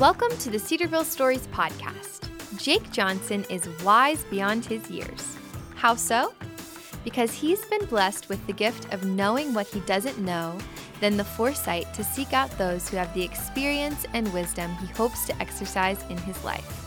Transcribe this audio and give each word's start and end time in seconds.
Welcome 0.00 0.36
to 0.38 0.50
the 0.50 0.58
Cedarville 0.58 1.04
Stories 1.04 1.46
podcast. 1.46 2.28
Jake 2.58 2.90
Johnson 2.90 3.44
is 3.48 3.68
wise 3.84 4.24
beyond 4.24 4.64
his 4.64 4.90
years. 4.90 5.36
How 5.76 5.94
so? 5.94 6.34
Because 7.04 7.32
he's 7.32 7.64
been 7.66 7.84
blessed 7.84 8.28
with 8.28 8.44
the 8.48 8.52
gift 8.52 8.92
of 8.92 9.04
knowing 9.04 9.54
what 9.54 9.68
he 9.68 9.78
doesn't 9.80 10.18
know, 10.18 10.58
then 10.98 11.16
the 11.16 11.22
foresight 11.22 11.94
to 11.94 12.02
seek 12.02 12.32
out 12.32 12.50
those 12.58 12.88
who 12.88 12.96
have 12.96 13.14
the 13.14 13.22
experience 13.22 14.04
and 14.14 14.30
wisdom 14.34 14.74
he 14.78 14.86
hopes 14.88 15.26
to 15.26 15.40
exercise 15.40 16.02
in 16.10 16.18
his 16.18 16.42
life. 16.42 16.84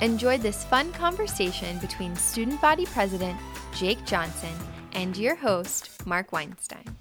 Enjoy 0.00 0.36
this 0.36 0.64
fun 0.64 0.90
conversation 0.94 1.78
between 1.78 2.16
Student 2.16 2.60
Body 2.60 2.86
President 2.86 3.38
Jake 3.72 4.04
Johnson 4.04 4.52
and 4.94 5.16
your 5.16 5.36
host, 5.36 6.04
Mark 6.04 6.32
Weinstein. 6.32 6.95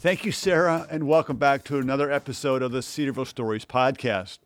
Thank 0.00 0.24
you, 0.24 0.32
Sarah, 0.32 0.86
and 0.88 1.06
welcome 1.06 1.36
back 1.36 1.62
to 1.64 1.76
another 1.76 2.10
episode 2.10 2.62
of 2.62 2.72
the 2.72 2.80
Cedarville 2.80 3.26
Stories 3.26 3.66
podcast. 3.66 4.38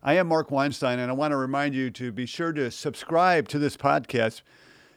I 0.00 0.14
am 0.14 0.28
Mark 0.28 0.52
Weinstein, 0.52 1.00
and 1.00 1.10
I 1.10 1.14
want 1.14 1.32
to 1.32 1.36
remind 1.36 1.74
you 1.74 1.90
to 1.90 2.12
be 2.12 2.24
sure 2.24 2.52
to 2.52 2.70
subscribe 2.70 3.48
to 3.48 3.58
this 3.58 3.76
podcast 3.76 4.42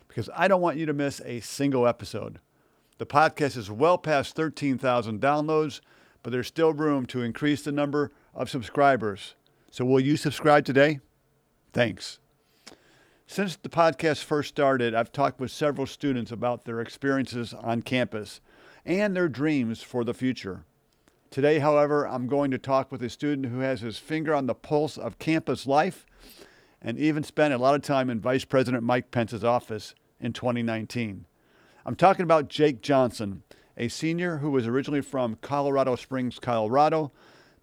because 0.07 0.29
I 0.35 0.47
don't 0.47 0.61
want 0.61 0.77
you 0.77 0.85
to 0.85 0.93
miss 0.93 1.21
a 1.25 1.39
single 1.39 1.87
episode. 1.87 2.37
The 2.99 3.07
podcast 3.07 3.57
is 3.57 3.71
well 3.71 3.97
past 3.97 4.35
13,000 4.35 5.19
downloads, 5.19 5.81
but 6.21 6.31
there's 6.31 6.45
still 6.45 6.71
room 6.71 7.07
to 7.07 7.23
increase 7.23 7.63
the 7.63 7.71
number 7.71 8.11
of 8.35 8.47
subscribers. 8.47 9.33
So, 9.71 9.85
will 9.85 9.99
you 9.99 10.17
subscribe 10.17 10.65
today? 10.65 10.99
Thanks. 11.73 12.19
Since 13.27 13.55
the 13.55 13.69
podcast 13.69 14.23
first 14.23 14.49
started, 14.49 14.93
I've 14.93 15.11
talked 15.11 15.39
with 15.39 15.49
several 15.49 15.87
students 15.87 16.31
about 16.31 16.63
their 16.63 16.79
experiences 16.79 17.55
on 17.55 17.81
campus 17.81 18.39
and 18.85 19.15
their 19.15 19.27
dreams 19.27 19.81
for 19.81 20.03
the 20.03 20.13
future. 20.13 20.63
Today, 21.31 21.57
however, 21.57 22.07
I'm 22.07 22.27
going 22.27 22.51
to 22.51 22.59
talk 22.59 22.91
with 22.91 23.01
a 23.01 23.09
student 23.09 23.47
who 23.47 23.59
has 23.59 23.81
his 23.81 23.97
finger 23.97 24.33
on 24.35 24.45
the 24.45 24.53
pulse 24.53 24.95
of 24.95 25.17
campus 25.17 25.65
life 25.65 26.05
and 26.79 26.99
even 26.99 27.23
spent 27.23 27.53
a 27.53 27.57
lot 27.57 27.73
of 27.73 27.81
time 27.81 28.11
in 28.11 28.19
Vice 28.21 28.45
President 28.45 28.83
Mike 28.83 29.09
Pence's 29.09 29.43
office 29.43 29.95
in 30.19 30.31
2019. 30.31 31.25
I'm 31.83 31.95
talking 31.95 32.23
about 32.23 32.47
Jake 32.47 32.81
Johnson, 32.81 33.41
a 33.75 33.87
senior 33.87 34.37
who 34.37 34.51
was 34.51 34.67
originally 34.67 35.01
from 35.01 35.39
Colorado 35.41 35.95
Springs, 35.95 36.37
Colorado, 36.37 37.11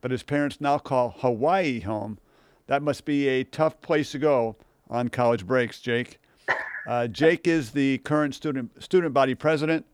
but 0.01 0.11
his 0.11 0.25
parents 0.25 0.61
now 0.61 0.79
call 0.79 1.15
Hawaii 1.19 1.81
home. 1.81 2.19
That 2.67 2.83
must 2.83 3.05
be 3.05 3.29
a 3.29 3.45
tough 3.45 3.81
place 3.81 4.11
to 4.11 4.19
go 4.19 4.57
on 4.93 5.09
college 5.09 5.47
breaks, 5.47 5.81
Jake. 5.81 6.21
Uh, 6.87 7.09
Jake 7.09 7.49
is 7.49 7.71
the 7.71 7.99
current 7.99 8.35
student 8.35 8.83
student 8.83 9.15
body 9.15 9.35
president 9.35 9.87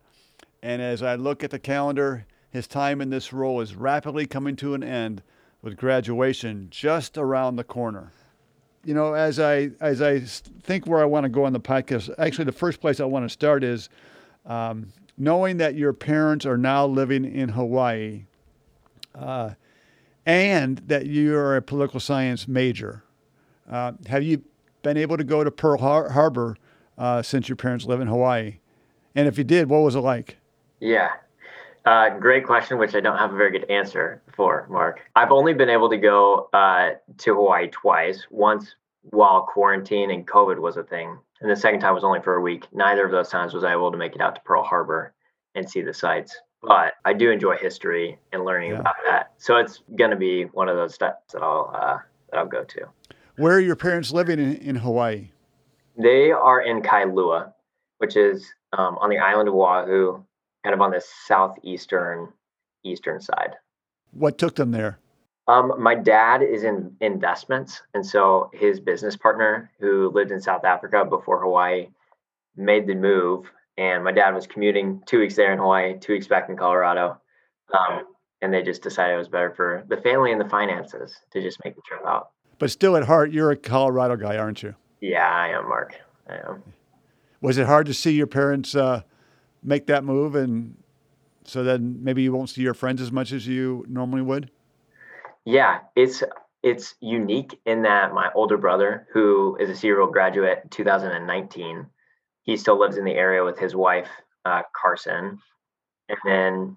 and 0.63 0.83
as 0.83 1.03
I 1.03 1.15
look 1.15 1.45
at 1.45 1.51
the 1.51 1.59
calendar, 1.59 2.27
his 2.51 2.67
time 2.67 3.01
in 3.01 3.11
this 3.11 3.33
role 3.33 3.61
is 3.61 3.75
rapidly 3.75 4.27
coming 4.27 4.57
to 4.57 4.75
an 4.75 4.83
end 4.83 5.23
with 5.63 5.77
graduation 5.77 6.69
just 6.71 7.17
around 7.19 7.57
the 7.57 7.65
corner. 7.65 8.13
You 8.85 8.95
know, 8.95 9.13
as 9.13 9.39
I 9.39 9.71
as 9.81 10.01
I 10.01 10.21
think 10.21 10.87
where 10.87 11.01
I 11.01 11.05
want 11.05 11.25
to 11.25 11.29
go 11.29 11.45
on 11.45 11.53
the 11.53 11.61
podcast, 11.61 12.13
actually 12.19 12.47
the 12.47 12.53
first 12.53 12.81
place 12.81 13.01
I 13.01 13.05
want 13.05 13.25
to 13.25 13.29
start 13.29 13.63
is 13.63 13.89
um, 14.47 14.89
knowing 15.17 15.59
that 15.59 15.75
your 15.75 15.93
parents 15.93 16.47
are 16.47 16.57
now 16.57 16.87
living 16.87 17.25
in 17.25 17.51
Hawaii, 17.51 18.25
uh, 19.15 19.51
and 20.25 20.79
that 20.87 21.07
you 21.07 21.37
are 21.37 21.57
a 21.57 21.63
political 21.63 22.01
science 22.01 22.49
major. 22.49 23.03
Uh, 23.71 23.93
have 24.07 24.23
you 24.23 24.43
been 24.83 24.97
able 24.97 25.17
to 25.17 25.25
go 25.25 25.45
to 25.45 25.51
Pearl 25.51 25.79
Har- 25.79 26.11
Harbor 26.11 26.57
uh, 26.97 27.23
since 27.23 27.49
your 27.49 27.57
parents 27.57 27.85
live 27.85 28.01
in 28.01 28.09
Hawaii? 28.09 28.59
And 29.15 29.27
if 29.27 29.39
you 29.39 29.45
did, 29.45 29.69
what 29.69 29.79
was 29.79 29.95
it 29.95 30.01
like? 30.01 30.37
Yeah. 30.81 31.11
Uh, 31.85 32.11
great 32.19 32.45
question, 32.45 32.79
which 32.79 32.95
I 32.95 33.01
don't 33.01 33.17
have 33.17 33.33
a 33.33 33.37
very 33.37 33.51
good 33.51 33.71
answer 33.71 34.23
for, 34.35 34.67
Mark. 34.69 35.01
I've 35.17 35.33
only 35.33 35.55
been 35.55 35.71
able 35.71 35.89
to 35.89 35.97
go 35.97 36.49
uh, 36.53 36.91
to 37.19 37.35
Hawaii 37.35 37.69
twice. 37.69 38.27
Once 38.31 38.75
while 39.11 39.43
quarantine 39.43 40.11
and 40.11 40.27
COVID 40.27 40.59
was 40.59 40.77
a 40.77 40.83
thing, 40.83 41.17
and 41.41 41.51
the 41.51 41.57
second 41.57 41.81
time 41.81 41.95
was 41.95 42.05
only 42.05 42.21
for 42.21 42.35
a 42.35 42.41
week. 42.41 42.67
Neither 42.73 43.07
of 43.07 43.11
those 43.11 43.31
times 43.31 43.55
was 43.55 43.65
I 43.65 43.73
able 43.73 43.91
to 43.91 43.97
make 43.97 44.15
it 44.15 44.21
out 44.21 44.35
to 44.35 44.41
Pearl 44.43 44.63
Harbor 44.63 45.15
and 45.55 45.69
see 45.69 45.81
the 45.81 45.95
sights. 45.95 46.37
But 46.63 46.95
I 47.05 47.13
do 47.13 47.31
enjoy 47.31 47.57
history 47.57 48.19
and 48.33 48.45
learning 48.45 48.73
yeah. 48.73 48.81
about 48.81 48.97
that, 49.07 49.33
so 49.39 49.57
it's 49.57 49.81
going 49.97 50.11
to 50.11 50.17
be 50.17 50.45
one 50.45 50.69
of 50.69 50.77
those 50.77 50.95
steps 50.95 51.33
that 51.33 51.43
I'll 51.43 51.71
uh, 51.75 51.99
that 52.31 52.39
I'll 52.39 52.47
go 52.47 52.65
to. 52.65 52.81
Where 53.39 53.55
are 53.55 53.61
your 53.61 53.77
parents 53.77 54.11
living 54.11 54.41
in, 54.41 54.57
in 54.57 54.75
Hawaii? 54.75 55.29
They 55.97 56.33
are 56.33 56.61
in 56.61 56.83
Kailua, 56.83 57.53
which 57.99 58.17
is 58.17 58.53
um, 58.77 58.99
on 59.01 59.11
the 59.11 59.19
island 59.19 59.49
of 59.49 59.55
Oahu, 59.55 60.25
kind 60.65 60.75
of 60.75 60.81
on 60.81 60.91
the 60.91 61.01
southeastern 61.27 62.33
eastern 62.85 63.21
side. 63.21 63.55
What 64.11 64.39
took 64.39 64.57
them 64.57 64.73
there? 64.73 64.99
Um, 65.47 65.73
my 65.79 65.95
dad 65.95 66.43
is 66.43 66.65
in 66.65 66.97
investments, 67.01 67.81
and 67.95 68.05
so 68.05 68.51
his 68.53 68.81
business 68.81 69.17
partner, 69.17 69.71
who 69.79 70.11
lived 70.11 70.33
in 70.33 70.41
South 70.41 70.65
Africa 70.65 71.05
before 71.05 71.41
Hawaii, 71.41 71.87
made 72.57 72.89
the 72.89 72.97
move. 72.97 73.47
And 73.77 74.03
my 74.03 74.11
dad 74.11 74.35
was 74.35 74.49
commuting 74.49 75.01
two 75.07 75.21
weeks 75.21 75.37
there 75.37 75.53
in 75.53 75.59
Hawaii, 75.59 75.97
two 76.01 76.13
weeks 76.13 76.27
back 76.27 76.49
in 76.49 76.57
Colorado, 76.57 77.21
um, 77.73 78.03
and 78.43 78.53
they 78.53 78.65
just 78.65 78.83
decided 78.83 79.15
it 79.15 79.19
was 79.19 79.29
better 79.29 79.53
for 79.55 79.85
the 79.89 79.97
family 79.99 80.33
and 80.33 80.41
the 80.41 80.49
finances 80.49 81.17
to 81.31 81.41
just 81.41 81.63
make 81.65 81.77
the 81.77 81.83
trip 81.87 82.05
out. 82.05 82.31
But 82.59 82.71
still, 82.71 82.97
at 82.97 83.05
heart, 83.05 83.31
you're 83.31 83.51
a 83.51 83.57
Colorado 83.57 84.17
guy, 84.17 84.37
aren't 84.37 84.63
you? 84.63 84.75
Yeah, 85.01 85.29
I 85.29 85.49
am, 85.49 85.69
Mark. 85.69 85.95
I 86.29 86.37
am. 86.37 86.63
Was 87.41 87.57
it 87.59 87.67
hard 87.67 87.87
to 87.87 87.95
see 87.95 88.13
your 88.13 88.27
parents? 88.27 88.75
Uh, 88.75 89.03
make 89.63 89.87
that 89.87 90.05
move 90.05 90.35
and 90.35 90.77
so 91.45 91.65
then 91.65 91.99
maybe 92.03 92.23
you 92.23 92.33
won't 92.33 92.51
see 92.51 92.61
your 92.61 92.75
friends 92.75 93.01
as 93.01 93.11
much 93.11 93.33
as 93.33 93.47
you 93.47 93.85
normally 93.89 94.21
would? 94.21 94.51
Yeah, 95.47 95.81
it's 95.97 96.23
it's 96.63 96.95
unique 97.01 97.59
in 97.65 97.83
that 97.83 98.13
my 98.13 98.31
older 98.35 98.59
brother, 98.59 99.07
who 99.15 99.57
is 99.59 99.71
a 99.71 99.75
Cedarville 99.75 100.09
graduate 100.09 100.71
2019, 100.71 101.87
he 102.43 102.57
still 102.57 102.79
lives 102.79 102.99
in 102.99 103.05
the 103.05 103.15
area 103.15 103.45
with 103.45 103.59
his 103.59 103.75
wife, 103.75 104.09
uh, 104.45 104.63
Carson. 104.79 105.39
And 106.11 106.19
then 106.25 106.75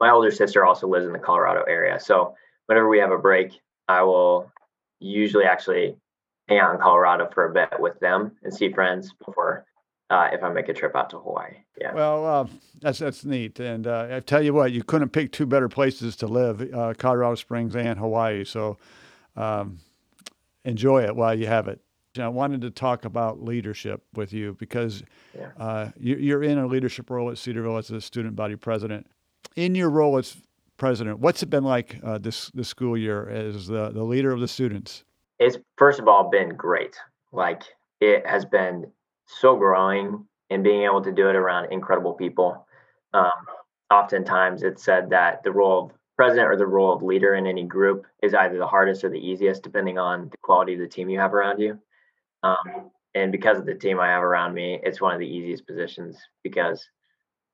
my 0.00 0.10
older 0.10 0.32
sister 0.32 0.64
also 0.64 0.88
lives 0.88 1.06
in 1.06 1.12
the 1.12 1.18
Colorado 1.20 1.62
area. 1.68 2.00
So 2.00 2.34
whenever 2.66 2.88
we 2.88 2.98
have 2.98 3.12
a 3.12 3.18
break, 3.18 3.60
I 3.86 4.02
will 4.02 4.50
usually 5.00 5.44
actually 5.44 5.96
hang 6.48 6.58
out 6.58 6.74
in 6.74 6.80
Colorado 6.80 7.28
for 7.32 7.46
a 7.46 7.52
bit 7.52 7.78
with 7.78 7.98
them 8.00 8.32
and 8.42 8.52
see 8.52 8.72
friends 8.72 9.12
before 9.24 9.66
uh, 10.10 10.28
if 10.32 10.42
I 10.42 10.48
make 10.50 10.68
a 10.68 10.74
trip 10.74 10.96
out 10.96 11.10
to 11.10 11.18
Hawaii. 11.18 11.54
Yeah. 11.80 11.92
Well, 11.92 12.26
uh, 12.26 12.46
that's 12.80 12.98
that's 12.98 13.24
neat, 13.24 13.60
and 13.60 13.86
uh, 13.86 14.08
I 14.10 14.20
tell 14.20 14.42
you 14.42 14.54
what, 14.54 14.72
you 14.72 14.82
couldn't 14.82 15.10
pick 15.10 15.32
two 15.32 15.46
better 15.46 15.68
places 15.68 16.16
to 16.16 16.26
live: 16.26 16.72
uh, 16.72 16.94
Colorado 16.96 17.34
Springs 17.34 17.76
and 17.76 17.98
Hawaii. 17.98 18.44
So, 18.44 18.78
um, 19.36 19.78
enjoy 20.64 21.04
it 21.04 21.14
while 21.14 21.38
you 21.38 21.46
have 21.46 21.68
it. 21.68 21.80
I 22.18 22.28
wanted 22.28 22.62
to 22.62 22.70
talk 22.70 23.04
about 23.04 23.42
leadership 23.42 24.02
with 24.14 24.32
you 24.32 24.56
because 24.58 25.04
yeah. 25.36 25.50
Uh, 25.56 25.90
you, 26.00 26.36
are 26.36 26.42
in 26.42 26.58
a 26.58 26.66
leadership 26.66 27.10
role 27.10 27.30
at 27.30 27.38
Cedarville 27.38 27.76
as 27.76 27.90
a 27.90 28.00
student 28.00 28.34
body 28.34 28.56
president. 28.56 29.06
In 29.54 29.74
your 29.74 29.90
role 29.90 30.18
as 30.18 30.36
president, 30.78 31.18
what's 31.18 31.42
it 31.42 31.50
been 31.50 31.64
like 31.64 32.00
uh, 32.02 32.18
this 32.18 32.50
this 32.54 32.68
school 32.68 32.96
year 32.96 33.28
as 33.28 33.66
the 33.66 33.90
the 33.90 34.02
leader 34.02 34.32
of 34.32 34.40
the 34.40 34.48
students? 34.48 35.04
It's 35.38 35.58
first 35.76 36.00
of 36.00 36.08
all 36.08 36.30
been 36.30 36.50
great. 36.50 36.96
Like 37.32 37.62
it 38.00 38.26
has 38.26 38.44
been 38.44 38.90
so 39.26 39.56
growing 39.56 40.24
and 40.50 40.64
being 40.64 40.84
able 40.84 41.02
to 41.02 41.12
do 41.12 41.28
it 41.28 41.36
around 41.36 41.70
incredible 41.72 42.14
people. 42.14 42.66
Um, 43.12 43.30
oftentimes, 43.90 44.62
it's 44.62 44.82
said 44.82 45.10
that 45.10 45.42
the 45.42 45.52
role 45.52 45.86
of 45.86 45.92
president 46.16 46.48
or 46.48 46.56
the 46.56 46.66
role 46.66 46.92
of 46.92 47.02
leader 47.02 47.34
in 47.34 47.46
any 47.46 47.64
group 47.64 48.06
is 48.22 48.34
either 48.34 48.58
the 48.58 48.66
hardest 48.66 49.04
or 49.04 49.10
the 49.10 49.18
easiest, 49.18 49.62
depending 49.62 49.98
on 49.98 50.28
the 50.30 50.36
quality 50.38 50.74
of 50.74 50.80
the 50.80 50.88
team 50.88 51.08
you 51.08 51.18
have 51.18 51.34
around 51.34 51.60
you. 51.60 51.78
Um, 52.42 52.90
and 53.14 53.30
because 53.32 53.58
of 53.58 53.66
the 53.66 53.74
team 53.74 54.00
I 54.00 54.08
have 54.08 54.22
around 54.22 54.54
me, 54.54 54.80
it's 54.82 55.00
one 55.00 55.14
of 55.14 55.20
the 55.20 55.26
easiest 55.26 55.66
positions 55.66 56.18
because 56.42 56.88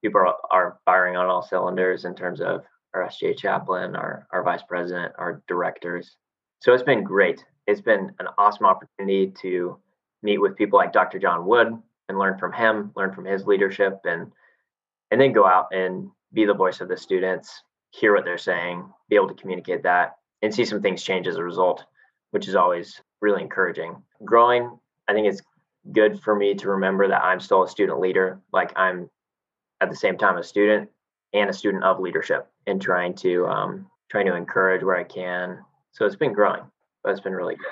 people 0.03 0.21
are, 0.21 0.35
are 0.51 0.79
firing 0.85 1.17
on 1.17 1.27
all 1.27 1.43
cylinders 1.43 2.05
in 2.05 2.15
terms 2.15 2.41
of 2.41 2.65
our 2.95 3.09
SGA 3.09 3.37
chaplain, 3.37 3.97
our, 3.97 4.27
our 4.31 4.43
vice 4.43 4.63
president, 4.63 5.13
our 5.19 5.43
directors. 5.49 6.17
So 6.61 6.73
it's 6.73 6.83
been 6.83 7.03
great. 7.03 7.45
It's 7.67 7.81
been 7.81 8.13
an 8.21 8.29
awesome 8.39 8.67
opportunity 8.67 9.33
to 9.43 9.79
meet 10.23 10.39
with 10.39 10.57
people 10.57 10.79
like 10.79 10.93
Dr. 10.93 11.19
John 11.19 11.47
Wood 11.47 11.77
and 12.09 12.19
learn 12.19 12.39
from 12.39 12.53
him, 12.53 12.93
learn 12.95 13.13
from 13.13 13.25
his 13.25 13.47
leadership, 13.47 14.01
and 14.05 14.33
and 15.11 15.21
then 15.21 15.33
go 15.33 15.47
out 15.47 15.69
and 15.73 16.11
be 16.33 16.45
the 16.45 16.55
voice 16.55 16.81
of 16.81 16.89
the 16.89 16.97
students, 16.97 17.63
hear 17.91 18.15
what 18.15 18.25
they're 18.25 18.39
saying, 18.39 18.85
be 19.09 19.17
able 19.17 19.29
to 19.29 19.35
communicate 19.35 19.83
that, 19.83 20.17
and 20.43 20.53
see 20.53 20.65
some 20.65 20.83
things 20.83 21.03
change 21.03 21.29
as 21.29 21.37
a 21.37 21.45
result, 21.45 21.85
which 22.31 22.49
is 22.49 22.57
always 22.57 23.01
really 23.21 23.43
encouraging. 23.43 23.97
Growing, 24.25 24.79
I 25.07 25.13
think 25.13 25.29
it's 25.29 25.43
good 25.93 26.21
for 26.21 26.35
me 26.35 26.55
to 26.55 26.71
remember 26.71 27.09
that 27.09 27.23
I'm 27.23 27.41
still 27.41 27.63
a 27.63 27.69
student 27.69 28.01
leader. 28.01 28.41
Like 28.53 28.73
I'm 28.77 29.11
at 29.81 29.91
the 29.91 29.97
same 29.97 30.17
time 30.17 30.39
a 30.39 30.43
student 30.43 30.91
and 31.33 31.51
a 31.51 31.53
student 31.53 31.85
of 31.85 32.01
leadership 32.01 32.51
and 32.67 32.81
trying 32.81 33.15
to 33.17 33.47
um, 33.47 33.87
trying 34.11 34.27
to 34.27 34.35
encourage 34.35 34.83
where 34.83 34.97
I 34.97 35.05
can. 35.05 35.59
So 35.93 36.07
it's 36.07 36.17
been 36.17 36.33
growing, 36.33 36.63
but 37.03 37.11
it's 37.11 37.21
been 37.21 37.35
really 37.35 37.57
good 37.57 37.67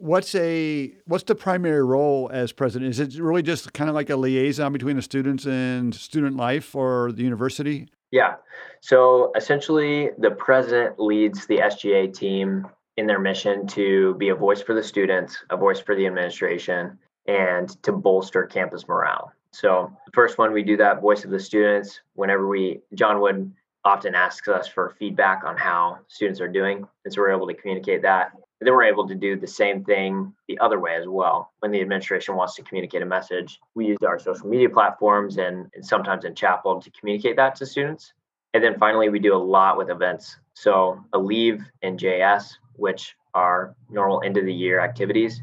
what's 0.00 0.34
a 0.34 0.92
what's 1.06 1.24
the 1.24 1.34
primary 1.34 1.84
role 1.84 2.30
as 2.32 2.52
president? 2.52 2.90
Is 2.90 3.00
it 3.00 3.20
really 3.20 3.42
just 3.42 3.72
kind 3.72 3.90
of 3.90 3.94
like 3.94 4.10
a 4.10 4.16
liaison 4.16 4.72
between 4.72 4.96
the 4.96 5.02
students 5.02 5.46
and 5.46 5.94
student 5.94 6.36
life 6.36 6.74
or 6.74 7.12
the 7.12 7.22
university? 7.22 7.88
Yeah. 8.10 8.36
So 8.80 9.32
essentially, 9.36 10.10
the 10.18 10.30
president 10.30 10.98
leads 10.98 11.46
the 11.46 11.58
SGA 11.58 12.14
team 12.14 12.66
in 12.96 13.06
their 13.06 13.18
mission 13.18 13.66
to 13.68 14.14
be 14.14 14.30
a 14.30 14.34
voice 14.34 14.62
for 14.62 14.74
the 14.74 14.82
students, 14.82 15.36
a 15.50 15.56
voice 15.56 15.80
for 15.80 15.94
the 15.94 16.06
administration, 16.06 16.98
and 17.26 17.82
to 17.82 17.92
bolster 17.92 18.44
campus 18.44 18.88
morale. 18.88 19.32
So, 19.50 19.90
the 20.06 20.12
first 20.12 20.36
one, 20.36 20.52
we 20.52 20.62
do 20.62 20.76
that 20.76 21.00
voice 21.00 21.24
of 21.24 21.30
the 21.30 21.40
students. 21.40 22.00
Whenever 22.14 22.46
we, 22.46 22.80
John 22.94 23.20
Wood 23.20 23.50
often 23.84 24.14
asks 24.14 24.48
us 24.48 24.68
for 24.68 24.94
feedback 24.98 25.44
on 25.44 25.56
how 25.56 25.98
students 26.08 26.40
are 26.40 26.48
doing. 26.48 26.86
And 27.04 27.14
so 27.14 27.20
we're 27.20 27.32
able 27.32 27.46
to 27.46 27.54
communicate 27.54 28.02
that. 28.02 28.32
Then 28.60 28.72
we're 28.72 28.84
able 28.84 29.06
to 29.06 29.14
do 29.14 29.36
the 29.36 29.46
same 29.46 29.84
thing 29.84 30.34
the 30.48 30.58
other 30.58 30.80
way 30.80 30.96
as 30.96 31.06
well. 31.06 31.52
When 31.60 31.70
the 31.70 31.80
administration 31.80 32.34
wants 32.34 32.56
to 32.56 32.62
communicate 32.62 33.02
a 33.02 33.06
message, 33.06 33.60
we 33.74 33.86
use 33.86 33.98
our 34.04 34.18
social 34.18 34.48
media 34.48 34.68
platforms 34.68 35.38
and, 35.38 35.70
and 35.74 35.86
sometimes 35.86 36.24
in 36.24 36.34
chapel 36.34 36.80
to 36.80 36.90
communicate 36.90 37.36
that 37.36 37.54
to 37.56 37.66
students. 37.66 38.12
And 38.54 38.64
then 38.64 38.78
finally, 38.78 39.10
we 39.10 39.20
do 39.20 39.34
a 39.34 39.38
lot 39.38 39.76
with 39.76 39.90
events. 39.90 40.36
So, 40.54 41.04
Aleve 41.12 41.64
and 41.82 41.98
JS, 41.98 42.54
which 42.74 43.14
are 43.34 43.76
normal 43.90 44.22
end 44.24 44.36
of 44.36 44.44
the 44.44 44.54
year 44.54 44.80
activities, 44.80 45.40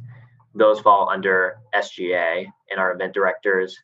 those 0.54 0.80
fall 0.80 1.10
under 1.10 1.58
SGA 1.74 2.48
and 2.72 2.80
our 2.80 2.94
event 2.94 3.14
directors. 3.14 3.78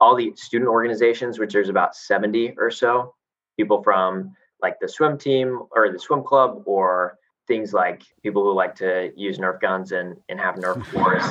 All 0.00 0.14
the 0.14 0.32
student 0.36 0.70
organizations, 0.70 1.38
which 1.38 1.52
there's 1.52 1.68
about 1.68 1.96
70 1.96 2.54
or 2.56 2.70
so, 2.70 3.14
people 3.58 3.82
from 3.82 4.34
like 4.62 4.80
the 4.80 4.88
swim 4.88 5.18
team 5.18 5.62
or 5.72 5.92
the 5.92 5.98
swim 5.98 6.22
club 6.22 6.62
or 6.64 7.18
things 7.46 7.72
like 7.72 8.02
people 8.22 8.42
who 8.42 8.54
like 8.54 8.74
to 8.76 9.10
use 9.16 9.38
Nerf 9.38 9.60
guns 9.60 9.92
and, 9.92 10.16
and 10.28 10.40
have 10.40 10.54
Nerf 10.54 10.92
wars, 10.94 11.24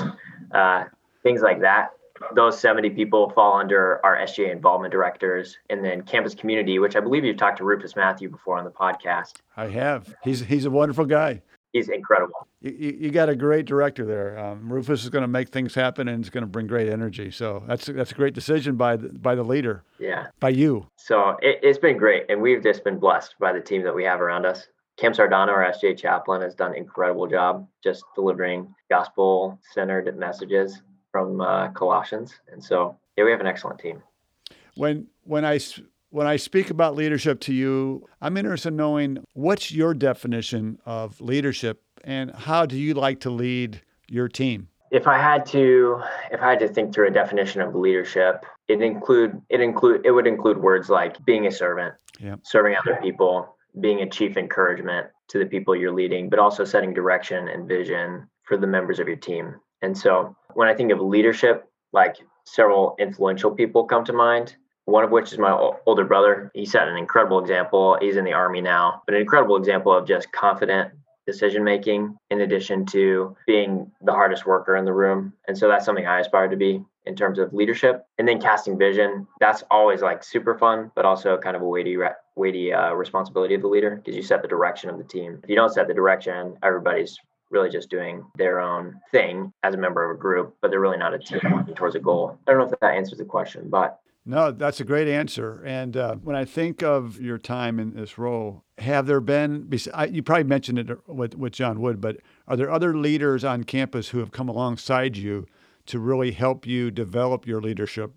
uh, 0.52 0.86
things 1.24 1.42
like 1.42 1.62
that. 1.62 1.90
Those 2.36 2.60
70 2.60 2.90
people 2.92 3.30
fall 3.30 3.60
under 3.60 4.04
our 4.04 4.18
SGA 4.18 4.52
involvement 4.52 4.92
directors 4.92 5.58
and 5.70 5.86
then 5.86 6.02
campus 6.02 6.34
community, 6.34 6.80
which 6.80 6.96
I 6.96 7.00
believe 7.00 7.24
you've 7.24 7.38
talked 7.38 7.60
to 7.60 7.64
Rufus 7.64 7.96
Matthew 7.96 8.30
before 8.30 8.58
on 8.58 8.66
the 8.66 8.72
podcast. 8.72 9.34
I 9.56 9.68
have. 9.68 10.16
He's, 10.24 10.42
he's 10.42 10.66
a 10.66 10.72
wonderful 10.72 11.06
guy 11.06 11.44
he's 11.74 11.90
incredible. 11.90 12.48
You, 12.62 12.98
you 13.00 13.12
got 13.12 13.30
a 13.30 13.36
great 13.36 13.66
director 13.66 14.06
there. 14.06 14.38
Um, 14.38 14.72
Rufus 14.72 15.04
is 15.04 15.10
going 15.10 15.24
to 15.24 15.28
make 15.28 15.50
things 15.50 15.76
happen 15.76 16.08
and 16.08 16.22
it's 16.22 16.30
going 16.30 16.44
to 16.44 16.48
bring 16.48 16.68
great 16.68 16.90
energy. 16.90 17.32
So 17.32 17.64
that's 17.68 17.86
that's 17.86 18.12
a 18.12 18.16
great 18.16 18.34
decision 18.34 18.76
by 18.76 18.98
the, 18.98 19.10
by 19.10 19.36
the 19.36 19.44
leader. 19.44 19.84
Yeah. 20.00 20.28
By 20.40 20.50
you. 20.50 20.88
So 20.96 21.38
it, 21.42 21.64
has 21.64 21.78
been 21.78 21.98
great, 21.98 22.26
and 22.30 22.42
we've 22.42 22.64
just 22.64 22.84
been 22.84 23.00
blessed 23.00 23.36
by 23.40 23.54
the 23.54 23.62
team 23.62 23.84
that 23.84 23.96
we 23.96 24.04
have 24.04 24.22
around 24.22 24.46
us. 24.46 24.68
Cam 24.98 25.14
Sardano, 25.14 25.50
our 25.50 25.72
SGA 25.72 25.96
chaplain, 25.96 26.42
has 26.42 26.56
done 26.56 26.72
an 26.72 26.78
incredible 26.78 27.28
job 27.28 27.68
just 27.84 28.04
delivering 28.16 28.74
gospel-centered 28.90 30.18
messages 30.18 30.82
from 31.12 31.40
uh, 31.40 31.70
Colossians, 31.70 32.34
and 32.52 32.64
so 32.64 32.98
yeah, 33.16 33.24
we 33.24 33.32
have 33.32 33.40
an 33.40 33.48
excellent 33.48 33.80
team. 33.80 34.02
When 34.76 35.08
when 35.24 35.46
I 35.46 35.60
when 36.18 36.26
I 36.26 36.38
speak 36.38 36.72
about 36.72 36.96
leadership 36.96 37.40
to 37.42 37.54
you, 37.54 38.04
I'm 38.22 38.38
interested 38.38 38.70
in 38.70 38.76
knowing 38.76 39.24
what's 39.34 39.72
your 39.72 39.94
definition 39.94 40.80
of 40.84 41.22
leadership 41.22 41.84
and 42.04 42.32
how 42.32 42.66
do 42.66 42.76
you 42.76 42.96
like 42.96 43.20
to 43.20 43.30
lead 43.30 43.82
your 44.08 44.28
team? 44.28 44.68
If 44.90 45.06
I 45.06 45.20
had 45.20 45.46
to 45.48 46.02
if 46.32 46.42
I 46.42 46.50
had 46.50 46.60
to 46.60 46.70
think 46.70 46.92
through 46.92 47.10
a 47.10 47.12
definition 47.12 47.62
of 47.62 47.76
leadership, 47.76 48.48
it 48.68 48.82
include 48.82 49.40
it 49.50 49.62
include 49.62 50.08
it 50.08 50.12
would 50.12 50.26
include 50.26 50.58
words 50.58 50.90
like 50.90 51.24
being 51.24 51.46
a 51.46 51.52
servant, 51.52 51.94
yeah. 52.20 52.38
serving 52.44 52.76
other 52.76 52.98
people, 53.00 53.56
being 53.80 54.02
a 54.02 54.10
chief 54.10 54.38
encouragement 54.38 55.06
to 55.28 55.38
the 55.38 55.46
people 55.46 55.76
you're 55.76 55.94
leading, 55.94 56.30
but 56.30 56.40
also 56.40 56.66
setting 56.66 56.96
direction 56.96 57.48
and 57.48 57.68
vision 57.68 58.28
for 58.42 58.58
the 58.58 58.66
members 58.66 58.98
of 58.98 59.08
your 59.08 59.18
team. 59.18 59.54
And 59.84 59.96
so 59.96 60.36
when 60.56 60.68
I 60.68 60.74
think 60.74 60.92
of 60.92 61.00
leadership, 61.00 61.70
like 61.94 62.16
several 62.46 62.96
influential 62.98 63.52
people 63.52 63.84
come 63.84 64.04
to 64.06 64.14
mind 64.14 64.56
one 64.88 65.04
of 65.04 65.12
which 65.12 65.34
is 65.34 65.38
my 65.38 65.52
older 65.86 66.06
brother. 66.06 66.50
He 66.54 66.66
set 66.66 66.88
an 66.88 66.96
incredible 66.96 67.40
example. 67.40 67.98
He's 68.00 68.16
in 68.16 68.24
the 68.24 68.32
army 68.32 68.62
now, 68.62 69.04
but 69.06 69.16
an 69.16 69.22
incredible 69.22 69.58
example 69.58 69.94
of 69.94 70.08
just 70.08 70.32
confident 70.32 70.94
decision 71.26 71.62
making 71.62 72.18
in 72.32 72.40
addition 72.40 72.86
to 72.86 73.36
being 73.46 73.92
the 74.02 74.14
hardest 74.14 74.46
worker 74.46 74.78
in 74.78 74.86
the 74.86 74.94
room. 74.94 75.34
And 75.50 75.58
so 75.58 75.68
that's 75.68 75.84
something 75.84 76.08
I 76.08 76.22
aspire 76.22 76.48
to 76.48 76.56
be 76.56 76.86
in 77.06 77.18
terms 77.18 77.38
of 77.38 77.54
leadership. 77.54 78.06
And 78.18 78.26
then 78.26 78.40
casting 78.40 78.78
vision, 78.78 79.28
that's 79.42 79.62
always 79.70 80.02
like 80.02 80.24
super 80.24 80.58
fun, 80.58 80.90
but 80.96 81.04
also 81.04 81.38
kind 81.38 81.58
of 81.58 81.62
a 81.62 81.68
weighty 81.68 81.98
weighty 82.38 82.72
uh, 82.72 82.94
responsibility 82.94 83.56
of 83.56 83.62
the 83.62 83.68
leader 83.68 83.98
because 83.98 84.16
you 84.16 84.24
set 84.24 84.42
the 84.42 84.48
direction 84.48 84.90
of 84.90 84.98
the 84.98 85.04
team. 85.04 85.42
If 85.44 85.50
you 85.50 85.58
don't 85.58 85.74
set 85.74 85.90
the 85.90 85.94
direction, 85.94 86.58
everybody's 86.64 87.20
really 87.50 87.70
just 87.70 87.90
doing 87.90 88.24
their 88.38 88.62
own 88.62 89.02
thing 89.12 89.52
as 89.64 89.74
a 89.74 89.78
member 89.78 90.10
of 90.10 90.18
a 90.18 90.20
group, 90.20 90.56
but 90.62 90.72
they're 90.72 90.80
really 90.80 90.98
not 90.98 91.14
a 91.14 91.20
team 91.20 91.42
working 91.52 91.76
towards 91.76 91.96
a 91.96 92.00
goal. 92.00 92.40
I 92.48 92.52
don't 92.52 92.60
know 92.60 92.74
if 92.74 92.80
that 92.80 92.94
answers 92.94 93.18
the 93.18 93.26
question, 93.26 93.70
but 93.70 94.00
no, 94.28 94.52
that's 94.52 94.82
a 94.82 94.84
great 94.84 95.08
answer. 95.08 95.64
And 95.66 95.96
uh, 95.96 96.16
when 96.16 96.36
I 96.36 96.44
think 96.44 96.84
of 96.84 97.20
your 97.22 97.38
time 97.38 97.80
in 97.80 97.94
this 97.94 98.18
role, 98.18 98.66
have 98.78 99.06
there 99.08 99.22
been, 99.22 99.70
you 100.10 100.22
probably 100.22 100.44
mentioned 100.44 100.80
it 100.80 100.90
with, 101.08 101.36
with 101.36 101.54
John 101.54 101.80
Wood, 101.80 102.02
but 102.02 102.18
are 102.46 102.58
there 102.58 102.70
other 102.70 102.96
leaders 102.96 103.46
on 103.46 103.64
campus 103.64 104.10
who 104.10 104.20
have 104.20 104.32
come 104.32 104.50
alongside 104.50 105.16
you 105.16 105.48
to 105.86 105.98
really 105.98 106.32
help 106.32 106.68
you 106.68 106.92
develop 106.92 107.48
your 107.48 107.62
leadership 107.62 108.14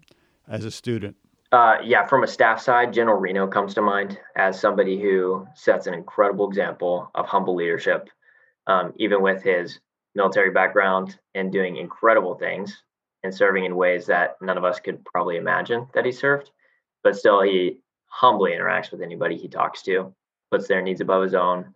as 0.48 0.64
a 0.64 0.72
student? 0.72 1.16
Uh, 1.52 1.76
yeah, 1.84 2.04
from 2.04 2.24
a 2.24 2.28
staff 2.28 2.60
side, 2.60 2.92
General 2.92 3.18
Reno 3.18 3.46
comes 3.46 3.74
to 3.74 3.82
mind 3.82 4.18
as 4.36 4.60
somebody 4.60 5.00
who 5.00 5.46
sets 5.54 5.86
an 5.86 5.94
incredible 5.94 6.48
example 6.48 7.08
of 7.14 7.26
humble 7.26 7.54
leadership, 7.54 8.08
um, 8.66 8.92
even 8.96 9.22
with 9.22 9.42
his 9.44 9.78
military 10.16 10.50
background 10.50 11.18
and 11.36 11.52
doing 11.52 11.76
incredible 11.76 12.34
things 12.34 12.82
and 13.22 13.34
serving 13.34 13.64
in 13.64 13.76
ways 13.76 14.06
that 14.06 14.36
none 14.40 14.58
of 14.58 14.64
us 14.64 14.80
could 14.80 15.04
probably 15.04 15.36
imagine 15.36 15.86
that 15.94 16.04
he 16.04 16.12
served. 16.12 16.50
But 17.02 17.16
still, 17.16 17.42
he 17.42 17.80
humbly 18.06 18.52
interacts 18.52 18.90
with 18.90 19.02
anybody 19.02 19.36
he 19.36 19.48
talks 19.48 19.82
to, 19.82 20.14
puts 20.50 20.68
their 20.68 20.82
needs 20.82 21.00
above 21.00 21.22
his 21.22 21.34
own. 21.34 21.74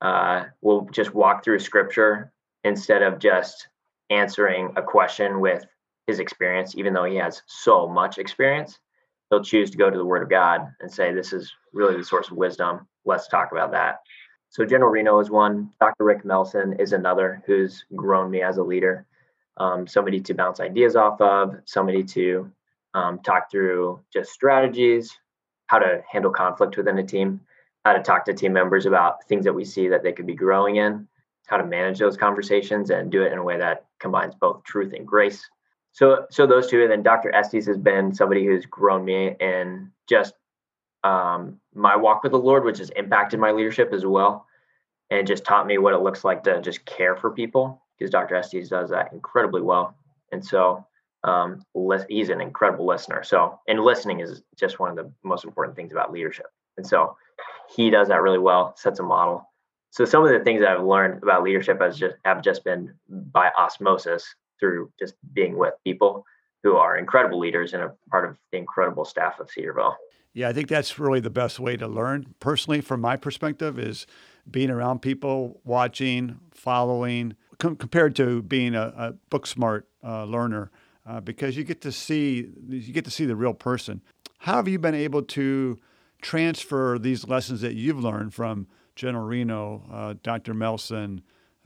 Uh, 0.00 0.44
will 0.60 0.88
just 0.90 1.14
walk 1.14 1.44
through 1.44 1.58
scripture 1.58 2.32
instead 2.64 3.02
of 3.02 3.18
just 3.18 3.68
answering 4.10 4.72
a 4.76 4.82
question 4.82 5.40
with 5.40 5.64
his 6.06 6.18
experience, 6.18 6.76
even 6.76 6.92
though 6.92 7.04
he 7.04 7.16
has 7.16 7.42
so 7.46 7.88
much 7.88 8.18
experience. 8.18 8.78
He'll 9.30 9.44
choose 9.44 9.70
to 9.70 9.78
go 9.78 9.88
to 9.88 9.96
the 9.96 10.04
Word 10.04 10.22
of 10.22 10.28
God 10.28 10.66
and 10.80 10.92
say, 10.92 11.12
This 11.12 11.32
is 11.32 11.52
really 11.72 11.96
the 11.96 12.04
source 12.04 12.30
of 12.30 12.36
wisdom. 12.36 12.86
Let's 13.04 13.28
talk 13.28 13.52
about 13.52 13.70
that. 13.72 14.00
So, 14.50 14.66
General 14.66 14.90
Reno 14.90 15.18
is 15.20 15.30
one. 15.30 15.70
Dr. 15.80 16.04
Rick 16.04 16.24
Melson 16.24 16.74
is 16.78 16.92
another 16.92 17.42
who's 17.46 17.86
grown 17.96 18.30
me 18.30 18.42
as 18.42 18.58
a 18.58 18.62
leader 18.62 19.06
um, 19.58 19.86
somebody 19.86 20.20
to 20.20 20.34
bounce 20.34 20.60
ideas 20.60 20.96
off 20.96 21.20
of, 21.20 21.56
somebody 21.64 22.02
to 22.02 22.50
um, 22.94 23.18
talk 23.20 23.50
through 23.50 24.00
just 24.12 24.32
strategies, 24.32 25.16
how 25.66 25.78
to 25.78 26.02
handle 26.10 26.30
conflict 26.30 26.76
within 26.76 26.98
a 26.98 27.02
team, 27.02 27.40
how 27.84 27.92
to 27.92 28.02
talk 28.02 28.24
to 28.24 28.34
team 28.34 28.52
members 28.52 28.86
about 28.86 29.24
things 29.24 29.44
that 29.44 29.52
we 29.52 29.64
see 29.64 29.88
that 29.88 30.02
they 30.02 30.12
could 30.12 30.26
be 30.26 30.34
growing 30.34 30.76
in, 30.76 31.06
how 31.46 31.56
to 31.56 31.64
manage 31.64 31.98
those 31.98 32.16
conversations 32.16 32.90
and 32.90 33.10
do 33.10 33.22
it 33.22 33.32
in 33.32 33.38
a 33.38 33.42
way 33.42 33.58
that 33.58 33.86
combines 33.98 34.34
both 34.34 34.62
truth 34.64 34.92
and 34.92 35.06
grace. 35.06 35.48
So, 35.92 36.26
so 36.30 36.46
those 36.46 36.68
two, 36.68 36.82
and 36.82 36.90
then 36.90 37.02
Dr. 37.02 37.34
Estes 37.34 37.66
has 37.66 37.76
been 37.76 38.14
somebody 38.14 38.46
who's 38.46 38.64
grown 38.64 39.04
me 39.04 39.36
in 39.40 39.90
just 40.08 40.34
um, 41.04 41.60
my 41.74 41.96
walk 41.96 42.22
with 42.22 42.32
the 42.32 42.38
Lord, 42.38 42.64
which 42.64 42.78
has 42.78 42.90
impacted 42.90 43.40
my 43.40 43.50
leadership 43.50 43.92
as 43.92 44.06
well, 44.06 44.46
and 45.10 45.26
just 45.26 45.44
taught 45.44 45.66
me 45.66 45.78
what 45.78 45.92
it 45.92 46.00
looks 46.00 46.24
like 46.24 46.44
to 46.44 46.62
just 46.62 46.84
care 46.86 47.16
for 47.16 47.30
people 47.30 47.82
because 48.02 48.10
Dr. 48.10 48.34
Estes 48.34 48.68
does 48.68 48.90
that 48.90 49.12
incredibly 49.12 49.62
well. 49.62 49.96
And 50.32 50.44
so 50.44 50.84
um, 51.22 51.64
he's 52.08 52.30
an 52.30 52.40
incredible 52.40 52.84
listener. 52.84 53.22
So, 53.22 53.60
and 53.68 53.78
listening 53.78 54.18
is 54.18 54.42
just 54.58 54.80
one 54.80 54.90
of 54.90 54.96
the 54.96 55.12
most 55.22 55.44
important 55.44 55.76
things 55.76 55.92
about 55.92 56.12
leadership. 56.12 56.46
And 56.76 56.84
so 56.84 57.16
he 57.72 57.90
does 57.90 58.08
that 58.08 58.22
really 58.22 58.40
well, 58.40 58.74
sets 58.76 58.98
a 58.98 59.04
model. 59.04 59.48
So 59.90 60.04
some 60.04 60.24
of 60.24 60.30
the 60.30 60.40
things 60.40 60.64
I've 60.64 60.82
learned 60.82 61.22
about 61.22 61.44
leadership 61.44 61.80
has 61.80 61.96
just 61.96 62.16
have 62.24 62.42
just 62.42 62.64
been 62.64 62.92
by 63.08 63.50
osmosis 63.56 64.34
through 64.58 64.90
just 64.98 65.14
being 65.32 65.56
with 65.56 65.74
people 65.84 66.24
who 66.64 66.76
are 66.76 66.96
incredible 66.96 67.38
leaders 67.38 67.72
and 67.72 67.84
a 67.84 67.92
part 68.10 68.28
of 68.28 68.36
the 68.50 68.58
incredible 68.58 69.04
staff 69.04 69.38
of 69.38 69.48
Cedarville. 69.48 69.96
Yeah, 70.34 70.48
I 70.48 70.52
think 70.52 70.68
that's 70.68 70.98
really 70.98 71.20
the 71.20 71.30
best 71.30 71.60
way 71.60 71.76
to 71.76 71.86
learn. 71.86 72.34
Personally, 72.40 72.80
from 72.80 73.00
my 73.00 73.16
perspective, 73.16 73.78
is 73.78 74.06
being 74.50 74.70
around 74.70 75.02
people, 75.02 75.60
watching, 75.62 76.40
following, 76.52 77.36
com- 77.62 77.76
compared 77.76 78.16
to 78.16 78.42
being 78.42 78.74
a, 78.74 78.92
a 78.96 79.12
book 79.30 79.46
smart 79.46 79.88
uh, 80.04 80.24
learner 80.24 80.70
uh, 81.06 81.20
because 81.20 81.56
you 81.56 81.64
get 81.64 81.80
to 81.80 81.92
see 81.92 82.48
you 82.68 82.92
get 82.92 83.04
to 83.04 83.10
see 83.10 83.24
the 83.24 83.36
real 83.36 83.54
person. 83.54 84.02
How 84.38 84.56
have 84.56 84.68
you 84.68 84.78
been 84.78 84.94
able 84.94 85.22
to 85.22 85.78
transfer 86.20 86.98
these 86.98 87.26
lessons 87.28 87.60
that 87.60 87.74
you've 87.74 88.02
learned 88.02 88.34
from 88.34 88.66
General 88.96 89.24
Reno, 89.24 89.84
uh, 89.90 90.14
Dr. 90.22 90.54
Melson, 90.54 91.22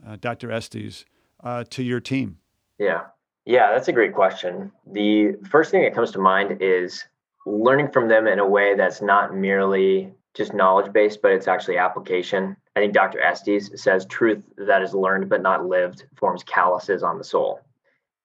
uh, 0.07 0.17
Dr. 0.21 0.51
Estes 0.51 1.05
uh, 1.43 1.63
to 1.71 1.83
your 1.83 1.99
team? 1.99 2.37
Yeah, 2.77 3.05
yeah, 3.45 3.71
that's 3.71 3.87
a 3.87 3.93
great 3.93 4.13
question. 4.13 4.71
The 4.85 5.33
first 5.49 5.71
thing 5.71 5.81
that 5.81 5.95
comes 5.95 6.11
to 6.11 6.19
mind 6.19 6.57
is 6.61 7.03
learning 7.47 7.91
from 7.91 8.07
them 8.07 8.27
in 8.27 8.37
a 8.39 8.47
way 8.47 8.75
that's 8.75 9.01
not 9.01 9.35
merely 9.35 10.13
just 10.35 10.53
knowledge 10.53 10.93
based, 10.93 11.23
but 11.23 11.31
it's 11.31 11.47
actually 11.47 11.79
application. 11.79 12.55
I 12.77 12.79
think 12.79 12.93
Dr. 12.93 13.19
Estes 13.19 13.71
says 13.81 14.05
truth 14.05 14.43
that 14.55 14.83
is 14.83 14.93
learned 14.93 15.29
but 15.29 15.41
not 15.41 15.65
lived 15.65 16.05
forms 16.15 16.43
calluses 16.43 17.01
on 17.01 17.17
the 17.17 17.23
soul. 17.23 17.59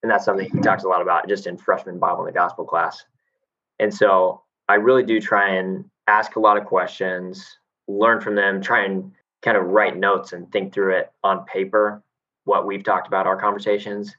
And 0.03 0.13
that's 0.13 0.27
something 0.27 0.51
he 0.51 0.61
talks 0.61 0.85
a 0.85 0.89
lot 0.89 1.01
about 1.01 1.27
just 1.27 1.47
in 1.47 1.57
freshman 1.57 1.99
Bible 1.99 2.19
and 2.19 2.29
the 2.29 2.39
gospel 2.39 2.67
class. 2.67 3.03
And 3.79 3.95
so 3.95 4.43
I 4.69 4.75
really 4.75 5.05
do 5.05 5.23
try 5.23 5.55
and 5.55 5.87
ask 6.07 6.37
a 6.37 6.41
lot 6.41 6.59
of 6.59 6.67
questions, 6.67 7.57
learn 7.89 8.21
from 8.21 8.35
them, 8.35 8.61
try 8.61 8.85
and 8.85 9.13
kind 9.41 9.57
of 9.57 9.65
write 9.65 9.97
notes 9.97 10.35
and 10.35 10.53
think 10.53 10.75
through 10.75 10.97
it 10.97 11.11
on 11.25 11.47
paper, 11.47 12.03
what 12.45 12.67
we've 12.67 12.85
talked 12.85 13.07
about 13.07 13.27
our 13.27 13.41
conversations, 13.41 14.15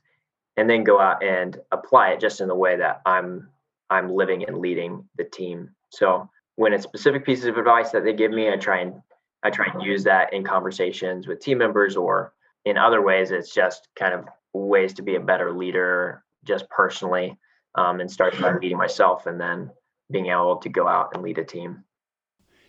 and 0.58 0.68
then 0.68 0.84
go 0.84 1.00
out 1.00 1.24
and 1.24 1.60
apply 1.72 2.10
it 2.10 2.20
just 2.20 2.42
in 2.42 2.48
the 2.48 2.56
way 2.56 2.76
that 2.76 3.02
I'm 3.06 3.50
I'm 3.92 4.10
living 4.10 4.46
and 4.48 4.58
leading 4.58 5.08
the 5.16 5.26
team. 5.26 5.70
So 5.90 6.28
when 6.56 6.74
it's 6.74 6.86
specific 6.86 7.24
pieces 7.24 7.46
of 7.46 7.58
advice 7.58 7.92
that 7.92 8.04
they 8.04 8.14
give 8.14 8.32
me, 8.32 8.50
I 8.50 8.56
try 8.56 8.80
and 8.80 9.00
I 9.44 9.50
try 9.50 9.68
and 9.74 9.82
use 9.82 10.04
that 10.06 10.34
in 10.34 10.44
conversations 10.44 11.28
with 11.28 11.40
team 11.40 11.58
members 11.58 11.96
or 11.96 12.34
in 12.66 12.78
other 12.78 13.02
ways. 13.02 13.32
It's 13.32 13.54
just 13.54 13.90
kind 13.96 14.14
of 14.14 14.26
ways 14.54 14.94
to 14.94 15.02
be 15.02 15.16
a 15.16 15.20
better 15.20 15.52
leader, 15.52 16.24
just 16.46 16.70
personally, 16.70 17.38
um, 17.76 18.00
and 18.00 18.10
start 18.10 18.40
by 18.40 18.54
leading 18.56 18.78
myself, 18.78 19.26
and 19.26 19.40
then 19.40 19.72
being 20.12 20.28
able 20.28 20.58
to 20.58 20.70
go 20.70 20.88
out 20.88 21.10
and 21.14 21.24
lead 21.24 21.38
a 21.38 21.44
team. 21.44 21.84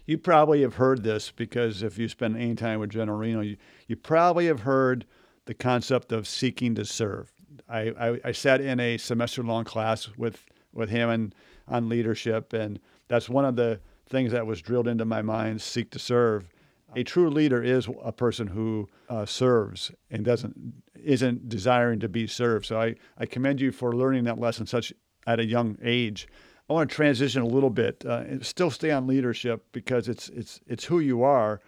You 0.06 0.18
probably 0.18 0.62
have 0.62 0.74
heard 0.74 1.02
this 1.02 1.30
because 1.30 1.82
if 1.82 1.98
you 1.98 2.08
spend 2.08 2.36
any 2.36 2.54
time 2.54 2.80
with 2.80 2.90
General 2.90 3.18
Reno, 3.18 3.40
you, 3.40 3.56
you 3.86 3.96
probably 3.96 4.46
have 4.46 4.60
heard 4.60 5.06
the 5.46 5.54
concept 5.54 6.12
of 6.12 6.26
seeking 6.26 6.74
to 6.74 6.84
serve. 6.84 7.32
I, 7.68 7.92
I, 7.98 8.20
I 8.24 8.32
sat 8.32 8.60
in 8.60 8.80
a 8.80 8.98
semester 8.98 9.42
long 9.42 9.64
class 9.64 10.10
with, 10.16 10.44
with 10.72 10.90
him 10.90 11.08
and 11.08 11.34
on 11.68 11.88
leadership, 11.88 12.52
and 12.52 12.80
that's 13.08 13.28
one 13.28 13.44
of 13.44 13.56
the 13.56 13.80
things 14.08 14.32
that 14.32 14.46
was 14.46 14.60
drilled 14.60 14.88
into 14.88 15.04
my 15.04 15.22
mind 15.22 15.62
seek 15.62 15.90
to 15.92 15.98
serve. 15.98 16.53
A 16.96 17.04
true 17.04 17.30
leader 17.30 17.62
is 17.62 17.88
a 18.02 18.12
person 18.12 18.48
who 18.48 18.88
uh, 19.08 19.26
serves 19.26 19.90
and 20.10 20.24
doesn't 20.24 20.82
isn't 20.94 21.48
desiring 21.48 22.00
to 22.00 22.08
be 22.08 22.26
served. 22.26 22.66
So 22.66 22.80
I, 22.80 22.94
I 23.18 23.26
commend 23.26 23.60
you 23.60 23.72
for 23.72 23.92
learning 23.92 24.24
that 24.24 24.38
lesson 24.38 24.66
such 24.66 24.92
at 25.26 25.38
a 25.38 25.44
young 25.44 25.76
age. 25.82 26.26
I 26.68 26.72
want 26.72 26.88
to 26.88 26.96
transition 26.96 27.42
a 27.42 27.46
little 27.46 27.68
bit, 27.68 28.04
uh, 28.06 28.24
and 28.26 28.44
still 28.44 28.70
stay 28.70 28.90
on 28.90 29.06
leadership 29.06 29.66
because 29.72 30.08
it's 30.08 30.28
it's 30.30 30.60
it's 30.66 30.84
who 30.84 31.00
you 31.00 31.22
are, 31.22 31.60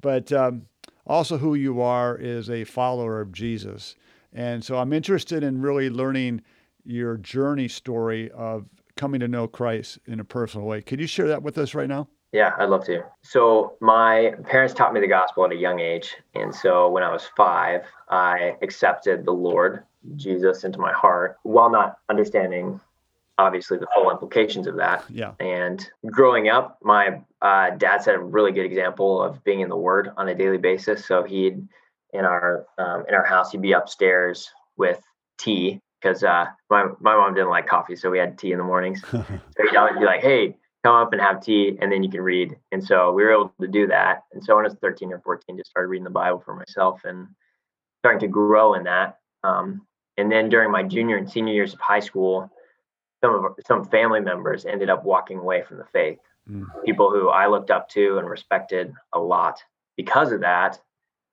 but 0.00 0.30
um, 0.32 0.66
also 1.06 1.38
who 1.38 1.54
you 1.54 1.80
are 1.80 2.16
is 2.16 2.50
a 2.50 2.64
follower 2.64 3.20
of 3.20 3.32
Jesus. 3.32 3.96
And 4.32 4.64
so 4.64 4.78
I'm 4.78 4.92
interested 4.92 5.42
in 5.42 5.62
really 5.62 5.90
learning 5.90 6.42
your 6.84 7.16
journey 7.16 7.68
story 7.68 8.30
of 8.30 8.66
coming 8.96 9.20
to 9.20 9.28
know 9.28 9.46
Christ 9.46 9.98
in 10.06 10.20
a 10.20 10.24
personal 10.24 10.66
way. 10.66 10.82
Could 10.82 11.00
you 11.00 11.06
share 11.06 11.28
that 11.28 11.42
with 11.42 11.58
us 11.58 11.74
right 11.74 11.88
now? 11.88 12.08
Yeah, 12.32 12.54
I'd 12.58 12.70
love 12.70 12.84
to. 12.86 13.04
So, 13.22 13.76
my 13.80 14.34
parents 14.46 14.72
taught 14.72 14.94
me 14.94 15.00
the 15.00 15.06
gospel 15.06 15.44
at 15.44 15.52
a 15.52 15.56
young 15.56 15.80
age. 15.80 16.16
And 16.34 16.54
so, 16.54 16.88
when 16.88 17.02
I 17.02 17.12
was 17.12 17.28
five, 17.36 17.82
I 18.08 18.56
accepted 18.62 19.26
the 19.26 19.32
Lord 19.32 19.84
Jesus 20.16 20.64
into 20.64 20.78
my 20.78 20.92
heart 20.92 21.38
while 21.42 21.70
not 21.70 21.98
understanding 22.08 22.80
obviously 23.38 23.78
the 23.78 23.86
full 23.94 24.10
implications 24.10 24.66
of 24.66 24.76
that. 24.76 25.04
Yeah. 25.10 25.32
And 25.40 25.86
growing 26.06 26.48
up, 26.48 26.78
my 26.82 27.20
uh, 27.40 27.70
dad 27.70 28.02
set 28.02 28.14
a 28.14 28.18
really 28.18 28.52
good 28.52 28.66
example 28.66 29.22
of 29.22 29.42
being 29.44 29.60
in 29.60 29.68
the 29.68 29.76
Word 29.76 30.10
on 30.16 30.28
a 30.28 30.34
daily 30.34 30.58
basis. 30.58 31.04
So 31.04 31.22
he'd 31.22 31.66
in 32.12 32.24
our 32.24 32.66
um, 32.78 33.04
in 33.08 33.14
our 33.14 33.24
house, 33.24 33.52
he'd 33.52 33.62
be 33.62 33.72
upstairs 33.72 34.50
with 34.76 35.00
tea 35.38 35.80
because 36.00 36.22
uh, 36.22 36.46
my 36.70 36.84
my 37.00 37.16
mom 37.16 37.34
didn't 37.34 37.50
like 37.50 37.66
coffee, 37.66 37.96
so 37.96 38.10
we 38.10 38.18
had 38.18 38.38
tea 38.38 38.52
in 38.52 38.58
the 38.58 38.64
mornings. 38.64 39.02
so 39.10 39.24
he'd 39.58 39.76
always 39.76 39.98
be 39.98 40.04
like, 40.04 40.20
"Hey, 40.20 40.56
come 40.84 40.94
up 40.94 41.12
and 41.12 41.20
have 41.20 41.42
tea, 41.42 41.78
and 41.80 41.90
then 41.90 42.02
you 42.02 42.10
can 42.10 42.22
read." 42.22 42.56
And 42.72 42.82
so 42.82 43.12
we 43.12 43.22
were 43.22 43.32
able 43.32 43.54
to 43.60 43.68
do 43.68 43.86
that. 43.88 44.24
And 44.32 44.42
so 44.42 44.56
when 44.56 44.64
I 44.64 44.68
was 44.68 44.78
13 44.80 45.12
or 45.12 45.20
14, 45.20 45.56
just 45.56 45.70
started 45.70 45.88
reading 45.88 46.04
the 46.04 46.10
Bible 46.10 46.40
for 46.40 46.54
myself 46.54 47.00
and 47.04 47.28
starting 48.00 48.20
to 48.20 48.28
grow 48.28 48.74
in 48.74 48.84
that. 48.84 49.18
Um, 49.44 49.86
and 50.16 50.30
then 50.30 50.48
during 50.48 50.70
my 50.70 50.82
junior 50.82 51.16
and 51.16 51.30
senior 51.30 51.54
years 51.54 51.72
of 51.72 51.80
high 51.80 52.00
school, 52.00 52.50
some 53.22 53.34
of 53.34 53.54
some 53.66 53.84
family 53.84 54.20
members 54.20 54.66
ended 54.66 54.90
up 54.90 55.04
walking 55.04 55.38
away 55.38 55.62
from 55.62 55.78
the 55.78 55.84
faith. 55.92 56.18
Mm. 56.50 56.66
People 56.84 57.10
who 57.10 57.28
I 57.28 57.46
looked 57.46 57.70
up 57.70 57.88
to 57.90 58.18
and 58.18 58.28
respected 58.28 58.92
a 59.12 59.20
lot. 59.20 59.62
Because 59.96 60.32
of 60.32 60.40
that, 60.40 60.80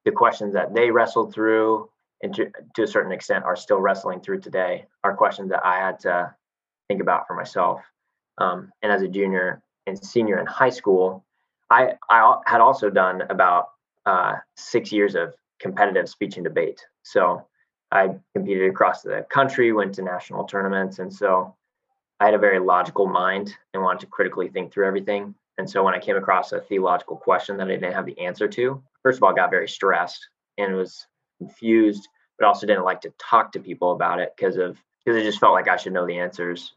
the 0.05 0.11
questions 0.11 0.53
that 0.53 0.73
they 0.73 0.91
wrestled 0.91 1.33
through 1.33 1.89
and 2.21 2.33
to, 2.35 2.51
to 2.75 2.83
a 2.83 2.87
certain 2.87 3.11
extent 3.11 3.45
are 3.45 3.55
still 3.55 3.79
wrestling 3.79 4.21
through 4.21 4.41
today 4.41 4.85
are 5.03 5.15
questions 5.15 5.49
that 5.49 5.65
I 5.65 5.77
had 5.77 5.99
to 6.01 6.35
think 6.87 7.01
about 7.01 7.27
for 7.27 7.35
myself. 7.35 7.81
Um, 8.39 8.71
and 8.81 8.91
as 8.91 9.01
a 9.01 9.07
junior 9.07 9.61
and 9.85 10.01
senior 10.03 10.39
in 10.39 10.45
high 10.45 10.69
school, 10.69 11.25
I, 11.69 11.93
I 12.09 12.37
had 12.45 12.61
also 12.61 12.89
done 12.89 13.23
about 13.29 13.69
uh, 14.05 14.35
six 14.55 14.91
years 14.91 15.15
of 15.15 15.35
competitive 15.59 16.09
speech 16.09 16.37
and 16.37 16.43
debate. 16.43 16.83
So 17.03 17.45
I 17.91 18.09
competed 18.33 18.69
across 18.69 19.01
the 19.01 19.25
country, 19.29 19.71
went 19.73 19.95
to 19.95 20.01
national 20.01 20.45
tournaments. 20.45 20.99
And 20.99 21.13
so 21.13 21.55
I 22.19 22.25
had 22.25 22.33
a 22.33 22.39
very 22.39 22.59
logical 22.59 23.07
mind 23.07 23.55
and 23.73 23.83
wanted 23.83 24.01
to 24.01 24.07
critically 24.07 24.47
think 24.47 24.71
through 24.71 24.87
everything. 24.87 25.35
And 25.57 25.69
so 25.69 25.83
when 25.83 25.93
I 25.93 25.99
came 25.99 26.15
across 26.15 26.51
a 26.51 26.61
theological 26.61 27.17
question 27.17 27.57
that 27.57 27.67
I 27.67 27.71
didn't 27.71 27.93
have 27.93 28.05
the 28.05 28.19
answer 28.19 28.47
to, 28.47 28.81
first 29.03 29.17
of 29.17 29.23
all, 29.23 29.31
I 29.31 29.35
got 29.35 29.49
very 29.49 29.67
stressed 29.67 30.29
and 30.57 30.75
was 30.75 31.05
confused, 31.37 32.07
but 32.37 32.47
also 32.47 32.65
didn't 32.65 32.85
like 32.85 33.01
to 33.01 33.13
talk 33.19 33.51
to 33.51 33.59
people 33.59 33.91
about 33.91 34.19
it 34.19 34.33
because 34.35 34.57
of 34.57 34.77
because 35.03 35.19
it 35.19 35.25
just 35.25 35.39
felt 35.39 35.53
like 35.53 35.67
I 35.67 35.77
should 35.77 35.93
know 35.93 36.05
the 36.05 36.19
answers. 36.19 36.73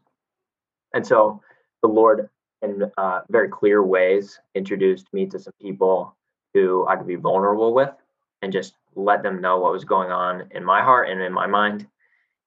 And 0.93 1.05
so 1.05 1.41
the 1.83 1.89
Lord, 1.89 2.29
in 2.61 2.89
uh, 2.97 3.19
very 3.29 3.49
clear 3.49 3.83
ways, 3.83 4.39
introduced 4.55 5.13
me 5.13 5.27
to 5.27 5.37
some 5.37 5.53
people 5.61 6.15
who 6.53 6.87
I 6.87 6.95
could 6.95 7.07
be 7.07 7.15
vulnerable 7.15 7.73
with 7.73 7.91
and 8.41 8.51
just 8.51 8.75
let 8.95 9.21
them 9.21 9.41
know 9.41 9.59
what 9.59 9.73
was 9.73 9.85
going 9.85 10.11
on 10.11 10.49
in 10.51 10.63
my 10.63 10.81
heart 10.81 11.09
and 11.09 11.21
in 11.21 11.33
my 11.33 11.45
mind. 11.45 11.87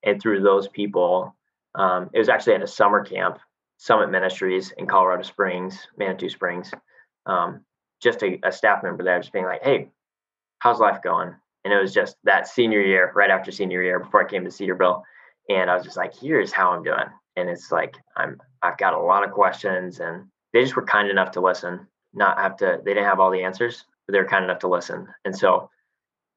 And 0.03 0.21
through 0.21 0.41
those 0.41 0.69
people, 0.69 1.37
um, 1.75 2.11
it 2.13 2.19
was 2.19 2.29
actually 2.29 2.55
at 2.55 2.63
a 2.63 2.67
summer 2.67 3.05
camp, 3.05 3.39
Summit 3.77 4.11
Ministries 4.11 4.73
in 4.79 4.87
Colorado 4.87 5.23
Springs, 5.23 5.87
Manitou 5.99 6.31
Springs. 6.31 6.71
Um, 7.27 7.61
just 8.01 8.23
a, 8.23 8.39
a, 8.45 8.53
staff 8.53 8.83
member 8.83 9.03
there, 9.03 9.19
just 9.19 9.33
being 9.33 9.45
like, 9.45 9.63
"Hey, 9.63 9.89
how's 10.61 10.81
life 10.81 11.03
going?" 11.03 11.35
And 11.65 11.75
it 11.75 11.81
was 11.81 11.93
just 11.93 12.17
that 12.25 12.47
senior 12.47 12.81
year, 12.81 13.11
right 13.15 13.31
after 13.31 13.51
senior 13.51 13.83
year, 13.83 13.99
before 13.99 14.25
I 14.25 14.31
came 14.31 14.45
to 14.45 14.51
Cedarville, 14.51 15.03
and 15.49 15.71
I 15.71 15.75
was 15.75 15.85
just 15.85 15.97
like, 15.97 16.15
"Here's 16.15 16.53
how 16.53 16.71
I'm 16.71 16.85
doing." 16.85 17.09
And 17.37 17.51
it's 17.51 17.73
like 17.73 17.97
I'm 18.17 18.41
I've 18.67 18.79
got 18.79 18.95
a 18.95 18.99
lot 18.99 19.25
of 19.25 19.31
questions, 19.31 20.01
and 20.01 20.27
they 20.53 20.63
just 20.63 20.77
were 20.77 20.85
kind 20.85 21.09
enough 21.11 21.33
to 21.33 21.41
listen, 21.41 21.87
not 22.15 22.39
have 22.39 22.57
to. 22.59 22.81
They 22.85 22.95
didn't 22.95 23.09
have 23.09 23.21
all 23.21 23.31
the 23.31 23.45
answers, 23.45 23.85
but 24.07 24.13
they 24.13 24.19
were 24.19 24.29
kind 24.29 24.45
enough 24.45 24.61
to 24.61 24.69
listen, 24.69 25.09
and 25.25 25.37
so 25.37 25.71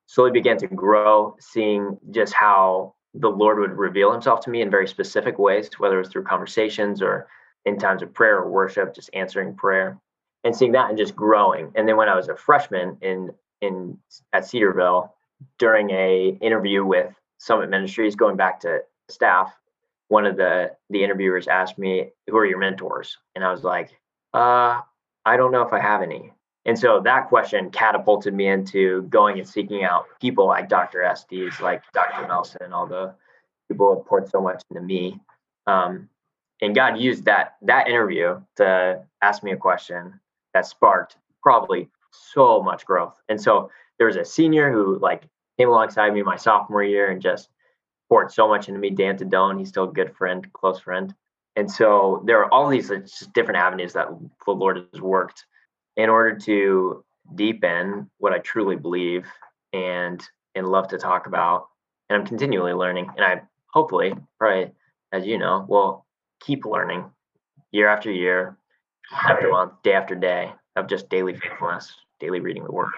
slowly 0.08 0.32
began 0.32 0.58
to 0.58 0.68
grow, 0.68 1.36
seeing 1.40 1.98
just 2.12 2.34
how 2.34 2.96
the 3.14 3.30
Lord 3.30 3.60
would 3.60 3.78
reveal 3.78 4.12
himself 4.12 4.42
to 4.42 4.50
me 4.50 4.62
in 4.62 4.70
very 4.70 4.88
specific 4.88 5.38
ways, 5.38 5.70
whether 5.78 5.96
it 5.96 6.00
was 6.00 6.10
through 6.10 6.24
conversations 6.24 7.02
or 7.02 7.28
in 7.66 7.78
times 7.78 8.02
of 8.02 8.14
prayer 8.14 8.38
or 8.38 8.50
worship, 8.50 8.94
just 8.94 9.10
answering 9.14 9.56
prayer 9.56 10.00
and 10.44 10.56
seeing 10.56 10.72
that 10.72 10.90
and 10.90 10.98
just 10.98 11.16
growing. 11.16 11.72
And 11.76 11.88
then 11.88 11.98
when 11.98 12.10
I 12.10 12.16
was 12.16 12.30
a 12.30 12.36
freshman 12.36 12.98
in 13.02 13.32
in 13.62 13.98
at 14.34 14.46
Cedarville, 14.46 15.14
during 15.58 15.90
a 15.92 16.38
interview 16.42 16.86
with 16.86 17.14
Summit 17.38 17.70
Ministries, 17.70 18.16
going 18.16 18.38
back 18.38 18.62
to 18.62 18.80
staff, 19.10 19.54
one 20.10 20.26
of 20.26 20.36
the 20.36 20.76
the 20.90 21.04
interviewers 21.04 21.48
asked 21.48 21.78
me, 21.78 22.12
"Who 22.30 22.38
are 22.38 22.46
your 22.46 22.60
mentors?" 22.60 23.18
And 23.36 23.44
I 23.44 23.52
was 23.52 23.64
like, 23.64 23.90
"Uh, 24.34 24.82
I 25.26 25.38
don't 25.38 25.52
know 25.52 25.62
if 25.62 25.72
I 25.74 25.80
have 25.80 26.02
any." 26.02 26.34
And 26.66 26.78
so 26.78 27.00
that 27.00 27.30
question 27.30 27.72
catapulted 27.72 28.34
me 28.34 28.48
into 28.48 29.04
going 29.04 29.40
and 29.40 29.48
seeking 29.48 29.84
out 29.84 30.06
people 30.20 30.46
like 30.46 30.68
Dr. 30.68 31.02
Estes, 31.02 31.62
like 31.62 31.84
Dr. 31.94 32.28
Melson, 32.28 32.74
all 32.74 32.86
the 32.86 33.16
people 33.70 33.96
who 33.96 34.04
poured 34.04 34.30
so 34.30 34.42
much 34.42 34.62
into 34.70 34.82
me. 34.82 35.20
Um, 35.68 36.10
and 36.62 36.76
God 36.76 36.98
used 37.00 37.26
that 37.26 37.56
that 37.62 37.88
interview 37.88 38.42
to 38.58 39.04
ask 39.22 39.44
me 39.44 39.52
a 39.52 39.58
question 39.58 40.20
that 40.54 40.66
sparked 40.66 41.18
probably 41.42 41.90
so 42.12 42.62
much 42.62 42.86
growth. 42.86 43.16
And 43.30 43.40
so 43.42 43.72
there 43.98 44.08
was 44.08 44.18
a 44.18 44.26
senior 44.26 44.72
who 44.72 45.00
like 45.00 45.24
came 45.58 45.70
alongside 45.70 46.14
me 46.14 46.24
my 46.24 46.36
sophomore 46.36 46.84
year 46.84 47.12
and 47.12 47.22
just 47.22 47.50
poured 48.10 48.32
so 48.32 48.48
much 48.48 48.68
into 48.68 48.80
me. 48.80 48.90
Dan 48.90 49.18
Tadone, 49.18 49.60
he's 49.60 49.70
still 49.70 49.86
a 49.86 49.94
good 49.94 50.16
friend, 50.16 50.52
close 50.54 50.80
friend. 50.80 51.14
And 51.56 51.72
so 51.72 52.24
there 52.26 52.40
are 52.40 52.54
all 52.54 52.68
these 52.70 52.90
just 52.90 53.32
different 53.34 53.60
avenues 53.60 53.94
that 53.94 54.08
the 54.46 54.52
Lord 54.52 54.88
has 54.92 55.02
worked 55.02 55.46
in 55.96 56.10
order 56.10 56.38
to 56.38 57.04
deepen 57.36 58.10
what 58.18 58.34
I 58.34 58.40
truly 58.40 58.76
believe 58.76 59.28
and 59.74 60.22
and 60.56 60.68
love 60.68 60.88
to 60.90 60.98
talk 60.98 61.28
about. 61.28 61.68
And 62.10 62.20
I'm 62.20 62.28
continually 62.28 62.74
learning. 62.74 63.10
And 63.16 63.26
I 63.26 63.42
hopefully, 63.72 64.14
probably 64.38 64.72
as 65.12 65.26
you 65.26 65.38
know, 65.38 65.66
will 65.68 66.06
keep 66.40 66.66
learning 66.66 67.06
year 67.72 67.88
after 67.88 68.12
year, 68.12 68.58
after 69.12 69.50
month, 69.50 69.74
day 69.84 69.94
after 69.94 70.16
day 70.16 70.52
of 70.76 70.88
just 70.88 71.10
daily 71.10 71.36
faithfulness, 71.36 71.94
daily 72.20 72.40
reading 72.40 72.64
the 72.64 72.72
word. 72.72 72.92